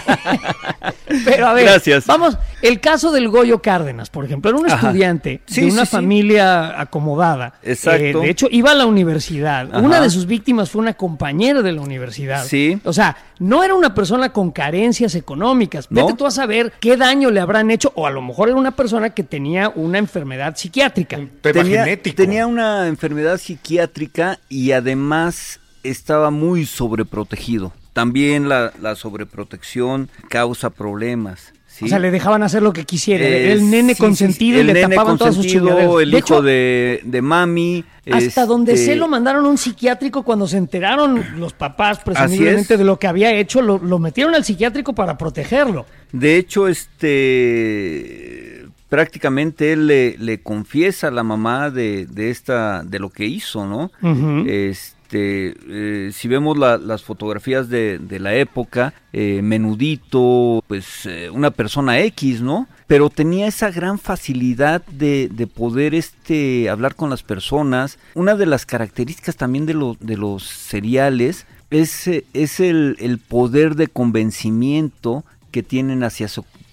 [1.26, 2.06] pero a ver, Gracias.
[2.06, 4.88] vamos, el caso del Goyo Cárdenas, por ejemplo, era un Ajá.
[4.88, 5.96] estudiante Sí, de una sí, sí.
[5.98, 7.54] familia acomodada.
[7.64, 8.04] Exacto.
[8.04, 9.70] Eh, de hecho, iba a la universidad.
[9.72, 9.80] Ajá.
[9.80, 12.46] Una de sus víctimas fue una compañera de la universidad.
[12.46, 12.80] Sí.
[12.84, 15.88] O sea, no era una persona con carencias económicas.
[15.90, 16.06] No.
[16.06, 18.72] Vete tú a saber qué daño le habrán hecho, o a lo mejor era una
[18.72, 21.18] persona que tenía una enfermedad psiquiátrica.
[21.42, 22.16] Tema tenía, genético.
[22.16, 27.74] tenía una enfermedad psiquiátrica y además estaba muy sobreprotegido.
[27.94, 31.54] También la, la sobreprotección causa problemas.
[31.82, 31.86] ¿Sí?
[31.86, 33.26] O sea, le dejaban hacer lo que quisiera.
[33.26, 35.92] Eh, el nene sí, consentido sí, y le nene tapaban todas sus chingaderas.
[36.02, 37.84] El De hijo hecho, de, de mami.
[38.12, 42.74] Hasta donde este, sé lo mandaron a un psiquiátrico cuando se enteraron los papás presumiblemente
[42.74, 42.80] es.
[42.80, 45.86] de lo que había hecho, lo, lo metieron al psiquiátrico para protegerlo.
[46.12, 53.00] De hecho, este prácticamente él le, le confiesa a la mamá de, de esta de
[53.00, 53.92] lo que hizo, ¿no?
[54.02, 54.44] Ujú.
[54.48, 61.52] Este, eh, si vemos la- las fotografías de, la época, eh, menudito, pues eh, una
[61.52, 62.68] persona X, ¿no?
[62.88, 68.00] Pero tenía esa gran facilidad de, de poder este, hablar con las personas.
[68.16, 75.64] Una de las características también de, los seriales es, es el, poder de convencimiento que
[75.64, 76.28] tienen hacia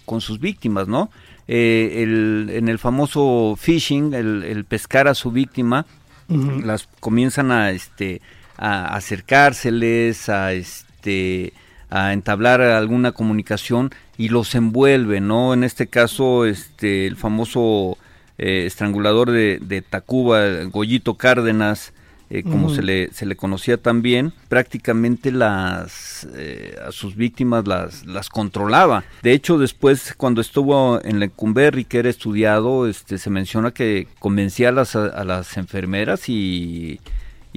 [0.05, 1.11] con sus víctimas, ¿no?
[1.47, 5.87] En el famoso phishing, el pescar a su víctima,
[6.29, 8.21] Las comienzan a este
[8.59, 11.53] a acercárseles a este
[11.91, 17.97] a entablar alguna comunicación y los envuelve no en este caso este el famoso
[18.37, 21.93] eh, estrangulador de, de Tacuba Goyito Cárdenas
[22.31, 28.07] eh, como se le se le conocía también prácticamente las eh, a sus víctimas las
[28.07, 29.05] las controlaba.
[29.23, 34.69] De hecho después cuando estuvo en Lecumberri que era estudiado este se menciona que convencía
[34.69, 37.01] a las a las enfermeras y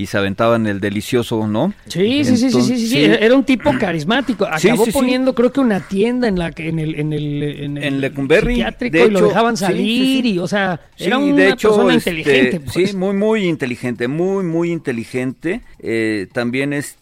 [0.02, 1.74] y se aventaban el delicioso, ¿no?
[1.88, 4.46] Sí, sí, sí, sí, sí, Entonces, sí, sí, Era un tipo carismático.
[4.46, 4.98] Acabó sí, sí.
[4.98, 8.02] poniendo, creo que una tienda en la que en el en el en, el En
[8.02, 11.96] Lecumberri, psiquiátrico de y lo dejaban salir y, o sea, era una de hecho, persona
[11.96, 12.60] este, inteligente.
[12.60, 12.90] pues.
[12.90, 15.62] Sí, muy, muy inteligente, muy, muy inteligente.
[15.80, 17.01] Eh, también este,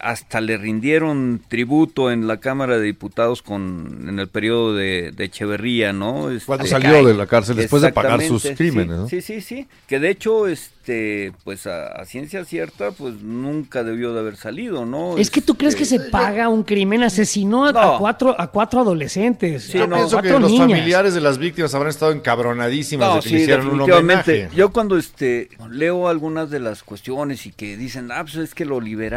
[0.00, 5.24] hasta le rindieron tributo en la Cámara de Diputados con, en el periodo de, de
[5.24, 6.30] Echeverría, ¿no?
[6.30, 9.08] Este, Cuando salió de la cárcel después de pagar sus crímenes, sí, ¿no?
[9.08, 9.68] Sí, sí, sí.
[9.86, 14.84] Que de hecho, este, pues a, a ciencia cierta, pues nunca debió de haber salido,
[14.84, 15.16] ¿no?
[15.18, 18.80] Es que tú crees que Este, se paga un crimen, asesinó a, cuatro a cuatro
[18.80, 23.14] adolescentes, Sí, Yo no, pienso que los familiares de las víctimas habrán estado encabronadísimas No,
[23.16, 24.48] de que sí, le hicieran un homenaje.
[24.54, 28.64] Yo cuando este leo algunas de las cuestiones y que dicen, ah, pues es que
[28.64, 29.11] lo liberaron,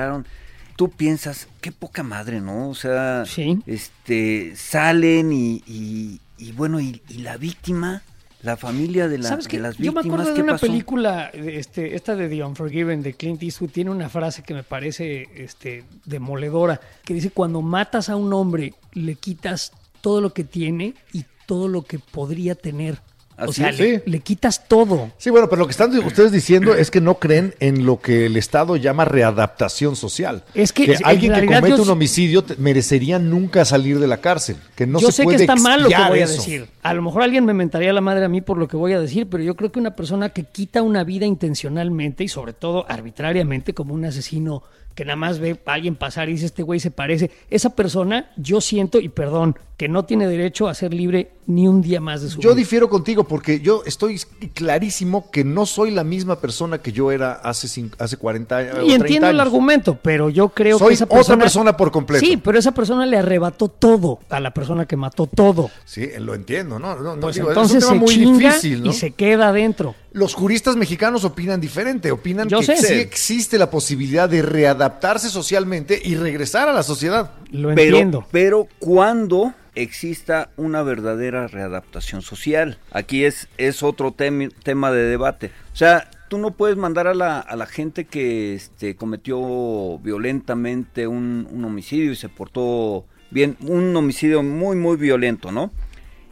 [0.75, 2.69] tú piensas, qué poca madre, ¿no?
[2.69, 3.59] O sea, Sí.
[3.65, 8.01] este, salen y, y, y bueno, y, y la víctima,
[8.41, 10.67] la familia de, la, ¿Sabes de las Yo me víctimas, acuerdo de ¿qué una pasó?
[10.67, 15.27] película, este, esta de The Unforgiven de Clint Eastwood, tiene una frase que me parece
[15.35, 19.71] este, demoledora, que dice, cuando matas a un hombre, le quitas
[20.01, 22.99] todo lo que tiene y todo lo que podría tener.
[23.37, 23.79] O Así sea, es.
[23.79, 24.03] le, Sí.
[24.05, 25.11] le quitas todo.
[25.17, 28.25] Sí, bueno, pero lo que están ustedes diciendo es que no creen en lo que
[28.27, 30.43] el Estado llama readaptación social.
[30.53, 34.17] Es que, en alguien que comete yo un homicidio te- merecería nunca salir de la
[34.17, 34.57] cárcel.
[34.75, 36.35] Que no yo se sé que puede está mal lo que voy a eso.
[36.35, 36.67] decir.
[36.81, 38.99] A lo mejor alguien me mentaría la madre a mí por lo que voy a
[38.99, 42.85] decir, pero yo creo que una persona que quita una vida intencionalmente y sobre todo
[42.89, 44.63] arbitrariamente, como un asesino
[44.95, 48.31] que nada más ve a alguien pasar y dice este güey se parece, esa persona
[48.37, 52.21] yo siento, y perdón, que no tiene derecho a ser libre ni un día más
[52.21, 52.59] de su Yo vida.
[52.59, 54.17] difiero contigo porque yo estoy
[54.53, 58.73] clarísimo que no soy la misma persona que yo era hace, cinco- hace 40 años.
[58.75, 61.43] Y 30 entiendo el argumento, pero yo creo Soy que esa otra persona...
[61.43, 62.25] persona por completo.
[62.25, 65.69] Sí, pero esa persona le arrebató todo a la persona que mató todo.
[65.83, 66.95] Sí, lo entiendo, ¿no?
[66.95, 68.89] no, no, Pues digo, entonces es un tema se muy chinga difícil, ¿no?
[68.91, 69.93] y se queda adentro.
[70.15, 72.77] Los juristas mexicanos opinan diferente, opinan Yo que sé.
[72.77, 72.93] sí Sí.
[72.93, 77.31] existe la posibilidad de readaptarse socialmente y regresar a la sociedad.
[77.51, 78.25] Lo pero, entiendo.
[78.31, 82.79] pero cuando exista una verdadera readaptación social.
[82.91, 85.51] Aquí es, es otro tema de debate.
[85.73, 91.07] O sea, tú no puedes mandar a la, a la gente que este, cometió violentamente
[91.07, 95.71] un, un, homicidio y se portó bien, un homicidio muy, muy violento, ¿no?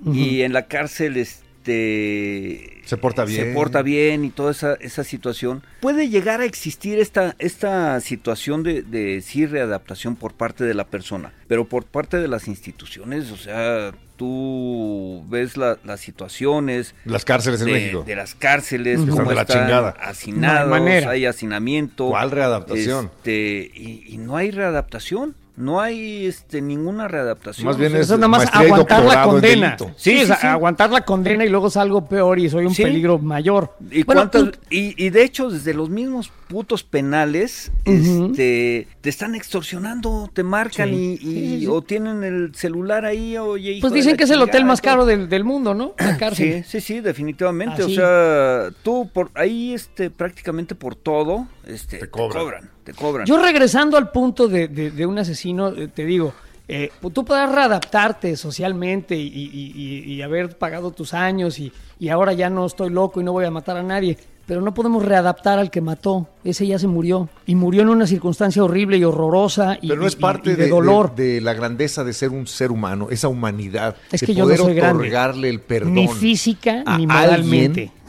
[0.06, 3.46] Y en la cárcel este, se porta bien.
[3.48, 5.64] Se porta bien y toda esa, esa situación.
[5.82, 10.86] Puede llegar a existir esta, esta situación de, de sí readaptación por parte de la
[10.88, 16.96] persona, pero por parte de las instituciones, o sea, tú ves las situaciones.
[17.06, 18.04] Las cárceles en de, México.
[18.06, 19.90] De las cárceles, cómo de la están chingada.
[20.02, 21.12] hacinados, No hay manera.
[21.12, 22.10] hay hacinamiento.
[22.10, 23.12] ¿Cuál readaptación?
[23.18, 25.36] Este, y, y no hay readaptación.
[25.56, 27.68] No hay este, ninguna readaptación.
[27.68, 29.78] Más bien O sea, es Eso nada más aguantar la condena.
[29.78, 30.48] Sí, Sí, sí, sí.
[30.48, 32.82] aguantar la condena y luego salgo peor y soy un Sí.
[32.82, 33.76] peligro mayor.
[33.92, 39.34] ¿Y, Bueno, cuántas- y, y de hecho, desde los mismos putos penales, este, te están
[39.34, 40.96] extorsionando, te marcan Sí.
[40.96, 41.68] y, y- Sí, sí, sí.
[41.68, 45.04] o tienen el celular ahí, oye, hijo pues dicen que es el hotel más caro
[45.06, 45.96] del, del mundo, ¿no?
[45.98, 46.64] La Sí, cárcel.
[46.64, 47.82] sí, sí, definitivamente.
[47.82, 47.94] Así.
[47.94, 52.70] O sea, tú por ahí, este, prácticamente por todo, este, Te te cobran.
[52.84, 53.26] te cobran.
[53.26, 56.36] Yo regresando al punto de, de- de un asesino, eh, te digo,
[56.68, 62.10] eh, tú podrás readaptarte socialmente y, y- y- y haber pagado tus años y, y
[62.10, 65.06] ahora ya no estoy loco y no voy a matar a nadie, pero no podemos
[65.06, 66.28] readaptar al que mató.
[66.44, 70.08] Ese ya se murió y murió en una circunstancia horrible y horrorosa y, Pero no
[70.08, 71.16] es y- parte y de, de dolor.
[71.16, 74.40] de- de la grandeza de ser un ser humano, esa humanidad, Es de que yo
[74.40, 75.04] no poder soy grande.
[75.04, 75.94] otorgarle el perdón.
[75.94, 77.92] Ni física a ni moralmente.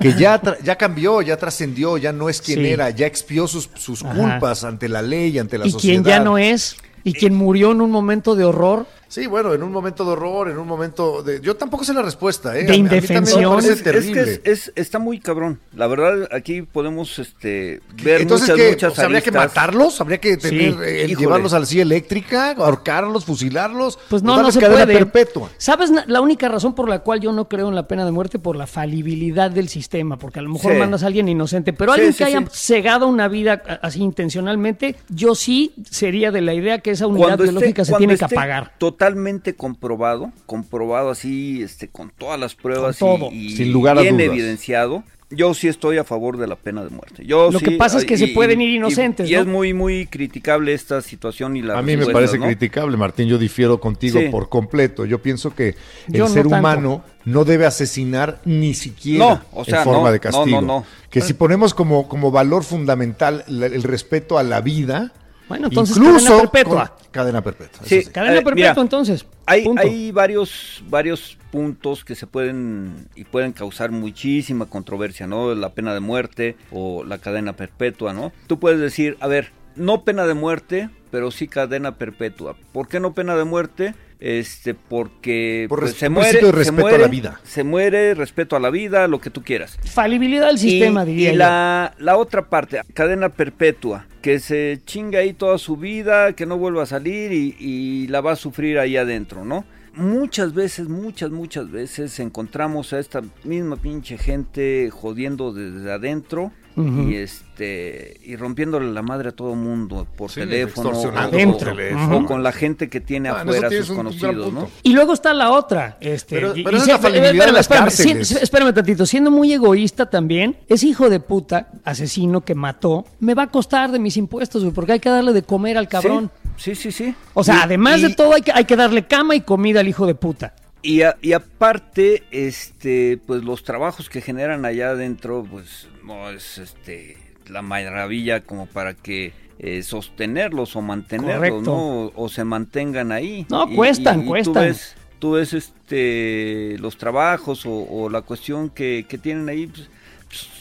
[0.00, 2.66] Que ya, ya cambió, ya trascendió, ya no es quien Sí.
[2.68, 4.14] era, ya expió sus, sus Ajá.
[4.14, 6.02] culpas ante la ley, ante la y sociedad.
[6.02, 8.86] quien ya no es y quien murió en un momento de horror.
[9.14, 11.40] Sí, bueno, en un momento de horror, en un momento de...
[11.40, 12.64] Yo tampoco sé la respuesta, ¿eh?
[12.64, 13.48] De indefensión.
[13.52, 14.12] parece Es, es terrible.
[14.24, 15.60] que es, es- está muy cabrón.
[15.72, 18.70] La verdad, aquí podemos este, ver Entonces, muchas, ¿qué?
[18.72, 20.00] muchas O sea, ¿habría que matarlos?
[20.00, 20.78] ¿Habría que tener, Sí.
[20.82, 24.00] eh, llevarlos a la silla eléctrica, ahorcarlos, fusilarlos?
[24.10, 24.84] Pues no, no se puede.
[24.86, 25.48] perpetua.
[25.58, 28.40] ¿Sabes la única razón por la cual yo no creo en la pena de muerte?
[28.40, 30.78] Por la falibilidad del sistema, porque a lo mejor Sí.
[30.80, 32.46] mandas a alguien inocente, pero Sí, alguien sí, que haya sí.
[32.50, 37.44] cegado una vida así intencionalmente, yo sí sería de la idea que esa unidad Cuando
[37.44, 38.72] esté- biológica se tiene que apagar.
[39.04, 43.30] Totalmente comprobado, comprobado así, este, con todas las pruebas Con todo.
[43.32, 44.30] y, y Sin lugar a bien dudas.
[44.30, 45.04] evidenciado.
[45.30, 47.24] Yo sí estoy a favor de la pena de muerte.
[47.26, 49.40] Yo Lo sí, que pasa es que y- se pueden ir inocentes, Y, ¿no?
[49.40, 52.46] es muy, muy criticable esta situación y la A mí me parece ¿no?
[52.46, 53.26] criticable, Martín.
[53.28, 54.28] Yo difiero contigo Sí.
[54.28, 55.04] por completo.
[55.06, 55.74] Yo pienso que
[56.12, 56.56] el no ser tanto.
[56.58, 60.46] humano no debe asesinar ni siquiera No, o sea, en forma no, de castigo.
[60.46, 60.86] no, no, no.
[61.10, 65.12] Que si ponemos como, como valor fundamental el respeto a la vida,
[65.48, 66.96] Bueno, entonces, incluso cadena perpetua.
[67.10, 67.82] cadena perpetua.
[67.84, 68.02] Sí.
[68.02, 68.10] sí.
[68.10, 69.26] Cadena Eh, perpetua, mira, entonces.
[69.46, 75.54] Hay, hay varios, varios puntos que se pueden y pueden causar muchísima controversia, ¿no?
[75.54, 78.32] La pena de muerte o la cadena perpetua, ¿no?
[78.46, 82.56] Tú puedes decir, a ver, no pena de muerte, pero sí cadena perpetua.
[82.72, 83.94] ¿Por qué no pena de muerte?
[84.20, 87.40] Este, porque Por pues, se muere, de se respeto a muere, la vida.
[87.42, 89.78] Se muere, respeto a la vida, lo que tú quieras.
[89.84, 91.38] Falibilidad del sistema, y, diría y yo.
[91.38, 96.56] la, la otra parte, cadena perpetua, que se chinga ahí toda su vida, que no
[96.56, 99.66] vuelva a salir y, y la va a sufrir ahí adentro, ¿no?
[99.96, 107.14] Muchas veces, muchas, muchas veces encontramos a esta misma pinche gente jodiendo desde adentro y
[107.14, 111.72] este y rompiéndole la madre a todo mundo por Sí, teléfono Adentro.
[112.10, 114.52] o- con la gente que tiene Ah, afuera sus conocidos.
[114.52, 114.68] ¿no?
[114.82, 115.96] Y luego está la otra.
[116.00, 119.06] Este, Pero- y- pero y es la de las espérame, si- espérame tantito.
[119.06, 123.92] Siendo muy egoísta también, ese hijo de puta, asesino que mató, me va a costar
[123.92, 126.32] de mis impuestos, porque hay que darle de comer al cabrón.
[126.42, 126.92] Sí, sí, sí.
[126.92, 127.14] sí.
[127.34, 129.80] O sea, Y- además y- de todo, hay que, hay que darle cama y comida
[129.80, 130.54] al hijo de puta.
[130.82, 136.58] Y, a- y aparte, este, pues los trabajos que generan allá adentro, pues no es
[136.58, 137.16] este
[137.48, 141.60] la maravilla como para que eh, sostenerlos o mantenerlos, Correcto.
[141.62, 141.76] ¿no?
[142.06, 143.46] O, o se mantengan ahí.
[143.48, 144.54] No, cuestan, Tú cuestan.
[144.64, 149.88] ves, tú ves este los trabajos o, o la cuestión que, que tienen ahí, pues,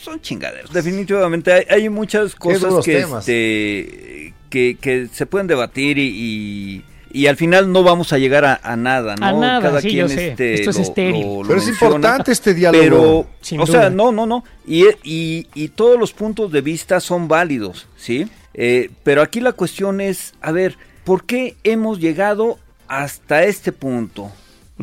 [0.01, 0.71] son chingaderos.
[0.71, 7.25] Definitivamente hay, hay muchas cosas que, este, que, que se pueden debatir y, y, y
[7.27, 9.25] al final no vamos a llegar a, a nada, ¿no?
[9.25, 10.27] A nada, Cada sí, quien yo sé.
[10.29, 11.21] este, Esto es lo- estéril.
[11.25, 12.83] lo- lo Pero es importante este diálogo.
[12.83, 13.81] Pero, Sin o duda.
[13.81, 14.43] sea, no, no, no.
[14.67, 18.27] Y, y, y todos los puntos de vista son válidos, ¿sí?
[18.53, 24.31] Eh, pero aquí la cuestión es, a ver, ¿por qué hemos llegado hasta este punto?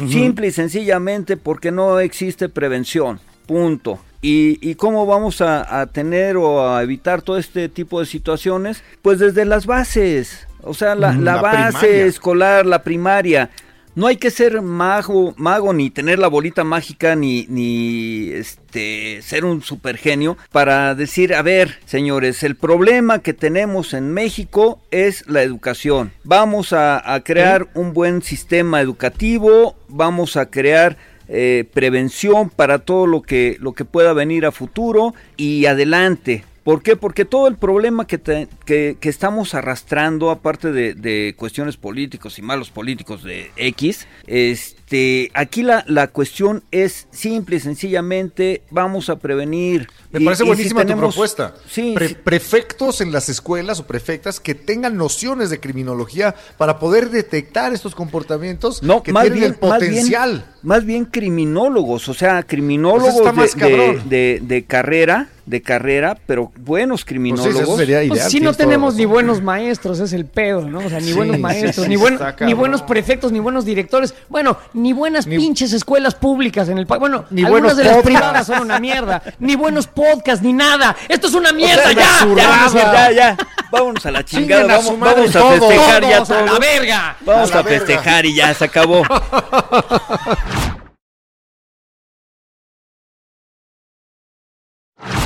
[0.09, 3.99] Simple y sencillamente porque no existe prevención, punto.
[4.23, 8.83] ¿Y, y cómo vamos a, a tener o a evitar todo este tipo de situaciones?
[9.03, 12.07] Pues desde las bases, o sea, la, la base primaria.
[12.07, 13.51] escolar, la primaria.
[13.97, 19.45] No hay que ser mago, mago ni tener la bolita mágica ni, ni este, ser
[19.45, 25.43] un supergenio para decir, a ver, señores, el problema que tenemos en México es la
[25.43, 26.13] educación.
[26.23, 30.97] Vamos a, a crear un buen sistema educativo, vamos a crear
[31.33, 36.45] eh, prevención para todo lo que, lo que pueda venir a futuro y adelante.
[36.65, 36.95] ¿Por qué?
[36.97, 42.71] Porque todo el problema que, que estamos arrastrando, aparte de, de cuestiones políticos y malos
[42.71, 49.89] políticos de X, este, aquí la, la cuestión es simple y sencillamente vamos a prevenir.
[50.13, 51.55] Me Y- parece y si buenísima tu propuesta.
[51.69, 52.17] Sí, Pre- sí.
[52.23, 57.95] Prefectos en las escuelas o prefectas que tengan nociones de criminología para poder detectar estos
[57.95, 60.31] comportamientos No, que más tienen bien, el potencial.
[60.31, 64.09] Más bien, más bien criminólogos, o sea, criminólogos Pues está más de, de- cabrón.
[64.09, 67.65] de- de carrera, de carrera, pero buenos Pues criminólogos.
[67.77, 70.79] Pues ideal, si no tenemos ni buenos maestros, es el pedo, ¿no?
[70.79, 73.39] O sea, ni Sí, buenos sí, maestros, sí, ni, sí, buen- ni buenos prefectos, ni
[73.41, 74.15] buenos directores.
[74.29, 77.01] Bueno, ni buenas Ni- pinches escuelas públicas en el país.
[77.01, 79.23] Bueno, Ni algunas de las privadas son una mierda.
[79.41, 80.97] Ni buenos podcasts, ni nada.
[81.09, 82.27] Esto es una O mierda, sea, ya.
[82.37, 83.37] ya, ya, ya, ya.
[83.71, 85.59] Vámonos a la chingada, Chinguen vamos, a todos.
[85.61, 87.17] festejar ya Todos a la verga.
[87.25, 87.71] Vamos A verga.
[87.87, 89.03] festejar y ya se acabó.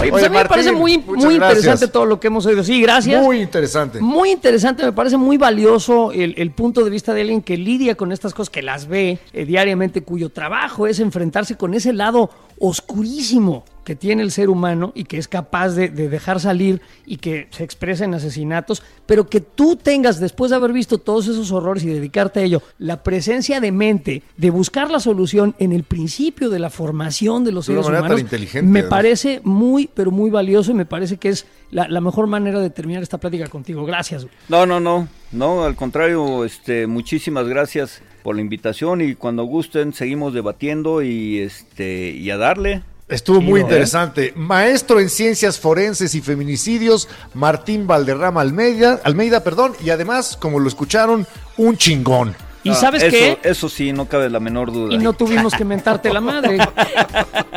[0.00, 1.32] Oye, pues Oye, a mí me parece muy, gracias.
[1.34, 2.62] interesante todo lo que hemos oído.
[2.62, 3.20] Sí, gracias.
[3.20, 4.00] Muy interesante.
[4.00, 7.96] Muy interesante, me parece muy valioso el, el punto de vista de alguien que lidia
[7.96, 12.30] con estas cosas, que las ve eh, diariamente, cuyo trabajo es enfrentarse con ese lado
[12.60, 17.18] oscurísimo que tiene el ser humano y que es capaz de, de dejar salir y
[17.18, 21.52] que se expresa en asesinatos, pero que tú tengas, después de haber visto todos esos
[21.52, 25.84] horrores y dedicarte a ello, la presencia de mente de buscar la solución en el
[25.84, 30.30] principio de la formación de los De seres humanos, inteligente, me parece muy, pero muy
[30.30, 33.84] valioso y me parece que es la, la mejor manera de terminar esta plática contigo.
[33.84, 34.26] Gracias.
[34.48, 39.92] No, no, no, no, al contrario, este, muchísimas gracias por la invitación y cuando gusten
[39.92, 42.82] seguimos debatiendo y este y a darle.
[43.08, 44.32] Estuvo muy interesante.
[44.34, 50.68] Maestro en ciencias forenses y feminicidios, Martín Valderrama Almeida, Almeida, perdón, y además, como lo
[50.68, 51.26] escucharon,
[51.58, 52.34] un chingón.
[52.62, 53.38] ¿Y Ah, sabes eso, qué?
[53.42, 54.94] Eso sí, no cabe la menor duda.
[54.94, 56.58] Y no tuvimos que mentarte la madre.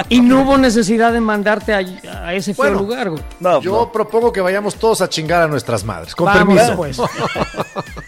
[0.09, 1.79] Y no hubo necesidad de mandarte a,
[2.25, 3.09] a ese feo Bueno, lugar.
[3.09, 3.21] güey.
[3.41, 3.91] No, Yo no.
[3.91, 6.15] propongo que vayamos todos a chingar a nuestras madres.
[6.15, 6.77] Con Vamos, permiso.
[6.77, 6.97] pues.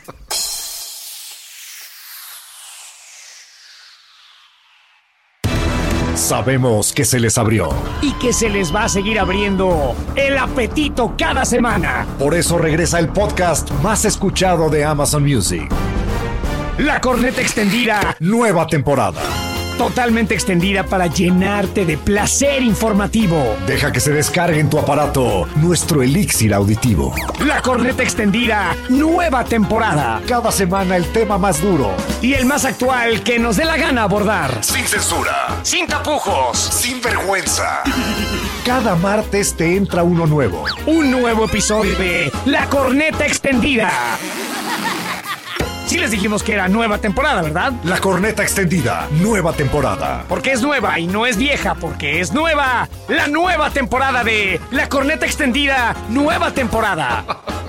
[6.30, 7.70] Sabemos que se les abrió.
[8.04, 12.06] Y que se les va a seguir abriendo el apetito cada semana.
[12.20, 15.68] Por eso regresa el podcast más escuchado de Amazon Music.
[16.78, 19.24] La corneta extendida, Nueva temporada.
[19.80, 23.56] Totalmente extendida para llenarte de placer informativo.
[23.66, 27.16] Deja que se descargue en tu aparato nuestro elixir auditivo.
[27.46, 30.22] La corneta extendida, nueva temporada.
[30.28, 31.92] Cada semana el tema más duro.
[32.22, 34.52] Y el más actual que nos dé la gana abordar.
[34.62, 35.62] Sin censura.
[35.64, 36.58] Sin tapujos.
[36.60, 37.82] Sin vergüenza.
[38.66, 40.66] Cada martes te entra uno nuevo.
[40.88, 43.90] Un nuevo episodio de La corneta extendida.
[45.90, 47.74] Sí les dijimos que era nueva temporada, ¿verdad?
[47.84, 49.08] La corneta extendida.
[49.22, 50.24] Nueva temporada.
[50.30, 52.88] Porque es nueva y no es vieja, porque es nueva.
[53.08, 57.26] La nueva temporada de La corneta extendida, nueva temporada.